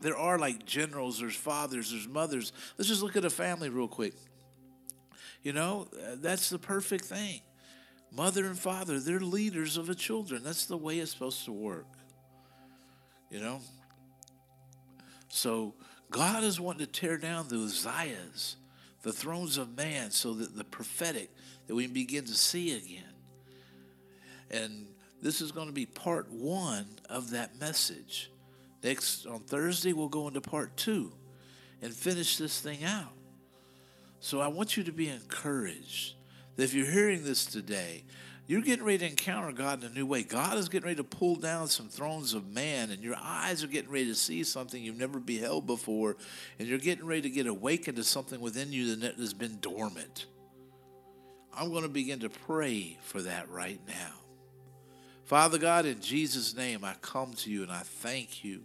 There 0.00 0.16
are 0.16 0.40
like 0.40 0.66
generals, 0.66 1.20
there's 1.20 1.36
fathers, 1.36 1.92
there's 1.92 2.08
mothers. 2.08 2.52
Let's 2.76 2.88
just 2.88 3.04
look 3.04 3.16
at 3.16 3.24
a 3.24 3.30
family 3.30 3.68
real 3.68 3.86
quick. 3.86 4.14
You 5.44 5.52
know, 5.52 5.86
uh, 5.94 6.16
that's 6.16 6.50
the 6.50 6.58
perfect 6.58 7.04
thing 7.04 7.42
mother 8.14 8.46
and 8.46 8.58
father, 8.58 9.00
they're 9.00 9.20
leaders 9.20 9.76
of 9.76 9.86
the 9.86 9.94
children. 9.94 10.42
That's 10.42 10.66
the 10.66 10.76
way 10.76 10.98
it's 10.98 11.12
supposed 11.12 11.44
to 11.46 11.52
work. 11.52 11.86
You 13.30 13.40
know? 13.40 13.60
So 15.28 15.74
God 16.10 16.44
is 16.44 16.60
wanting 16.60 16.86
to 16.86 16.92
tear 16.92 17.16
down 17.16 17.48
the 17.48 17.56
Uzziahs, 17.56 18.56
the 19.02 19.12
thrones 19.12 19.56
of 19.56 19.76
man, 19.76 20.10
so 20.10 20.34
that 20.34 20.54
the 20.56 20.64
prophetic, 20.64 21.30
that 21.66 21.74
we 21.74 21.86
begin 21.86 22.24
to 22.26 22.34
see 22.34 22.76
again. 22.76 23.04
And 24.50 24.86
this 25.22 25.40
is 25.40 25.50
going 25.52 25.68
to 25.68 25.72
be 25.72 25.86
part 25.86 26.30
one 26.30 26.86
of 27.08 27.30
that 27.30 27.58
message. 27.58 28.30
Next, 28.82 29.26
on 29.26 29.40
Thursday, 29.40 29.92
we'll 29.92 30.08
go 30.08 30.28
into 30.28 30.40
part 30.40 30.76
two 30.76 31.12
and 31.80 31.94
finish 31.94 32.36
this 32.36 32.60
thing 32.60 32.84
out. 32.84 33.12
So 34.20 34.40
I 34.40 34.48
want 34.48 34.76
you 34.76 34.84
to 34.84 34.92
be 34.92 35.08
encouraged 35.08 36.14
that 36.56 36.62
if 36.62 36.74
you're 36.74 36.90
hearing 36.90 37.24
this 37.24 37.44
today, 37.44 38.04
you're 38.46 38.60
getting 38.60 38.84
ready 38.84 38.98
to 38.98 39.06
encounter 39.06 39.52
God 39.52 39.82
in 39.82 39.90
a 39.90 39.94
new 39.94 40.04
way. 40.04 40.24
God 40.24 40.58
is 40.58 40.68
getting 40.68 40.86
ready 40.86 40.96
to 40.96 41.04
pull 41.04 41.36
down 41.36 41.68
some 41.68 41.88
thrones 41.88 42.34
of 42.34 42.48
man, 42.48 42.90
and 42.90 43.02
your 43.02 43.16
eyes 43.20 43.62
are 43.62 43.68
getting 43.68 43.90
ready 43.90 44.06
to 44.06 44.14
see 44.14 44.44
something 44.44 44.82
you've 44.82 44.98
never 44.98 45.20
beheld 45.20 45.66
before, 45.66 46.16
and 46.58 46.68
you're 46.68 46.78
getting 46.78 47.06
ready 47.06 47.22
to 47.22 47.30
get 47.30 47.46
awakened 47.46 47.96
to 47.96 48.04
something 48.04 48.40
within 48.40 48.72
you 48.72 48.96
that 48.96 49.16
has 49.16 49.32
been 49.32 49.58
dormant. 49.60 50.26
I'm 51.54 51.70
going 51.70 51.82
to 51.82 51.88
begin 51.88 52.20
to 52.20 52.30
pray 52.30 52.98
for 53.02 53.22
that 53.22 53.48
right 53.50 53.80
now. 53.86 54.12
Father 55.24 55.58
God, 55.58 55.86
in 55.86 56.00
Jesus' 56.00 56.56
name, 56.56 56.84
I 56.84 56.94
come 57.00 57.34
to 57.34 57.50
you 57.50 57.62
and 57.62 57.70
I 57.70 57.80
thank 57.80 58.42
you 58.44 58.64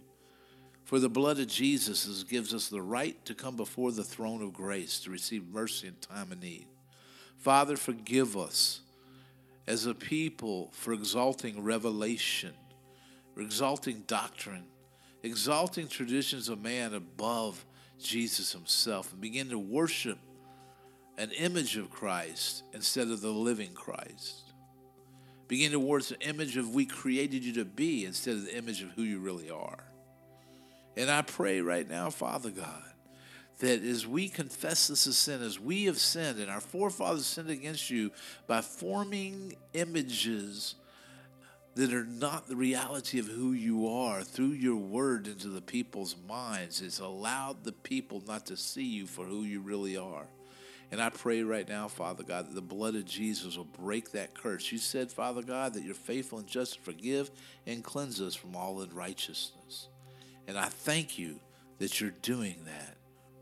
for 0.88 0.98
the 0.98 1.08
blood 1.10 1.38
of 1.38 1.48
Jesus 1.48 2.22
gives 2.24 2.54
us 2.54 2.68
the 2.68 2.80
right 2.80 3.22
to 3.26 3.34
come 3.34 3.56
before 3.56 3.92
the 3.92 4.02
throne 4.02 4.42
of 4.42 4.54
grace 4.54 5.00
to 5.00 5.10
receive 5.10 5.46
mercy 5.46 5.86
in 5.86 5.94
time 5.96 6.32
of 6.32 6.40
need. 6.40 6.66
Father, 7.38 7.76
forgive 7.76 8.36
us 8.36 8.80
as 9.66 9.86
a 9.86 9.94
people 9.94 10.70
for 10.72 10.92
exalting 10.92 11.62
revelation, 11.62 12.52
exalting 13.36 14.02
doctrine, 14.06 14.64
exalting 15.22 15.88
traditions 15.88 16.48
of 16.48 16.60
man 16.60 16.94
above 16.94 17.64
Jesus 18.00 18.52
himself, 18.52 19.12
and 19.12 19.20
begin 19.20 19.50
to 19.50 19.58
worship 19.58 20.18
an 21.16 21.30
image 21.32 21.76
of 21.76 21.90
Christ 21.90 22.64
instead 22.72 23.08
of 23.08 23.20
the 23.20 23.30
living 23.30 23.72
Christ. 23.72 24.52
Begin 25.46 25.72
to 25.72 25.80
worship 25.80 26.20
the 26.20 26.28
image 26.28 26.56
of 26.56 26.74
we 26.74 26.86
created 26.86 27.44
you 27.44 27.54
to 27.54 27.64
be 27.64 28.04
instead 28.04 28.34
of 28.34 28.44
the 28.46 28.56
image 28.56 28.82
of 28.82 28.90
who 28.90 29.02
you 29.02 29.18
really 29.18 29.50
are. 29.50 29.84
And 30.96 31.10
I 31.10 31.22
pray 31.22 31.60
right 31.60 31.88
now, 31.88 32.10
Father 32.10 32.50
God, 32.50 32.82
that 33.58 33.82
as 33.82 34.06
we 34.06 34.28
confess 34.28 34.86
this 34.86 35.06
as 35.06 35.16
sin, 35.16 35.42
as 35.42 35.58
we 35.58 35.84
have 35.84 35.98
sinned 35.98 36.38
and 36.38 36.50
our 36.50 36.60
forefathers 36.60 37.26
sinned 37.26 37.50
against 37.50 37.90
you 37.90 38.10
by 38.46 38.60
forming 38.60 39.56
images 39.74 40.76
that 41.74 41.92
are 41.92 42.04
not 42.04 42.48
the 42.48 42.56
reality 42.56 43.18
of 43.18 43.26
who 43.26 43.52
you 43.52 43.88
are 43.88 44.22
through 44.22 44.46
your 44.48 44.76
word 44.76 45.26
into 45.26 45.48
the 45.48 45.60
people's 45.60 46.16
minds, 46.28 46.80
it's 46.80 47.00
allowed 47.00 47.64
the 47.64 47.72
people 47.72 48.22
not 48.26 48.46
to 48.46 48.56
see 48.56 48.84
you 48.84 49.06
for 49.06 49.24
who 49.24 49.42
you 49.42 49.60
really 49.60 49.96
are. 49.96 50.26
And 50.90 51.02
I 51.02 51.10
pray 51.10 51.42
right 51.42 51.68
now, 51.68 51.86
Father 51.86 52.22
God, 52.22 52.48
that 52.48 52.54
the 52.54 52.62
blood 52.62 52.94
of 52.94 53.04
Jesus 53.04 53.56
will 53.56 53.64
break 53.64 54.12
that 54.12 54.34
curse. 54.34 54.72
You 54.72 54.78
said, 54.78 55.12
Father 55.12 55.42
God, 55.42 55.74
that 55.74 55.84
you're 55.84 55.94
faithful 55.94 56.38
and 56.38 56.48
just 56.48 56.74
to 56.74 56.80
forgive 56.80 57.30
and 57.66 57.84
cleanse 57.84 58.20
us 58.20 58.34
from 58.34 58.56
all 58.56 58.80
unrighteousness. 58.80 59.88
And 60.46 60.56
I 60.58 60.66
thank 60.66 61.18
you 61.18 61.40
that 61.78 62.00
you're 62.00 62.10
doing 62.22 62.56
that 62.64 62.97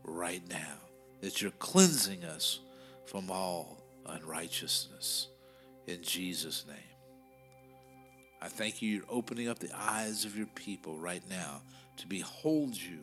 right 0.07 0.41
now, 0.49 0.73
that 1.21 1.41
you're 1.41 1.51
cleansing 1.51 2.23
us 2.23 2.59
from 3.05 3.29
all 3.29 3.83
unrighteousness. 4.07 5.27
In 5.85 6.01
Jesus' 6.01 6.65
name. 6.67 6.77
I 8.41 8.47
thank 8.47 8.81
you, 8.81 8.89
you're 8.89 9.03
opening 9.09 9.47
up 9.47 9.59
the 9.59 9.71
eyes 9.75 10.25
of 10.25 10.37
your 10.37 10.47
people 10.47 10.97
right 10.97 11.23
now 11.29 11.61
to 11.97 12.07
behold 12.07 12.75
you 12.75 12.99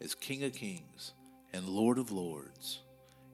as 0.00 0.14
King 0.14 0.44
of 0.44 0.52
Kings 0.54 1.12
and 1.52 1.68
Lord 1.68 1.98
of 1.98 2.10
Lords 2.10 2.80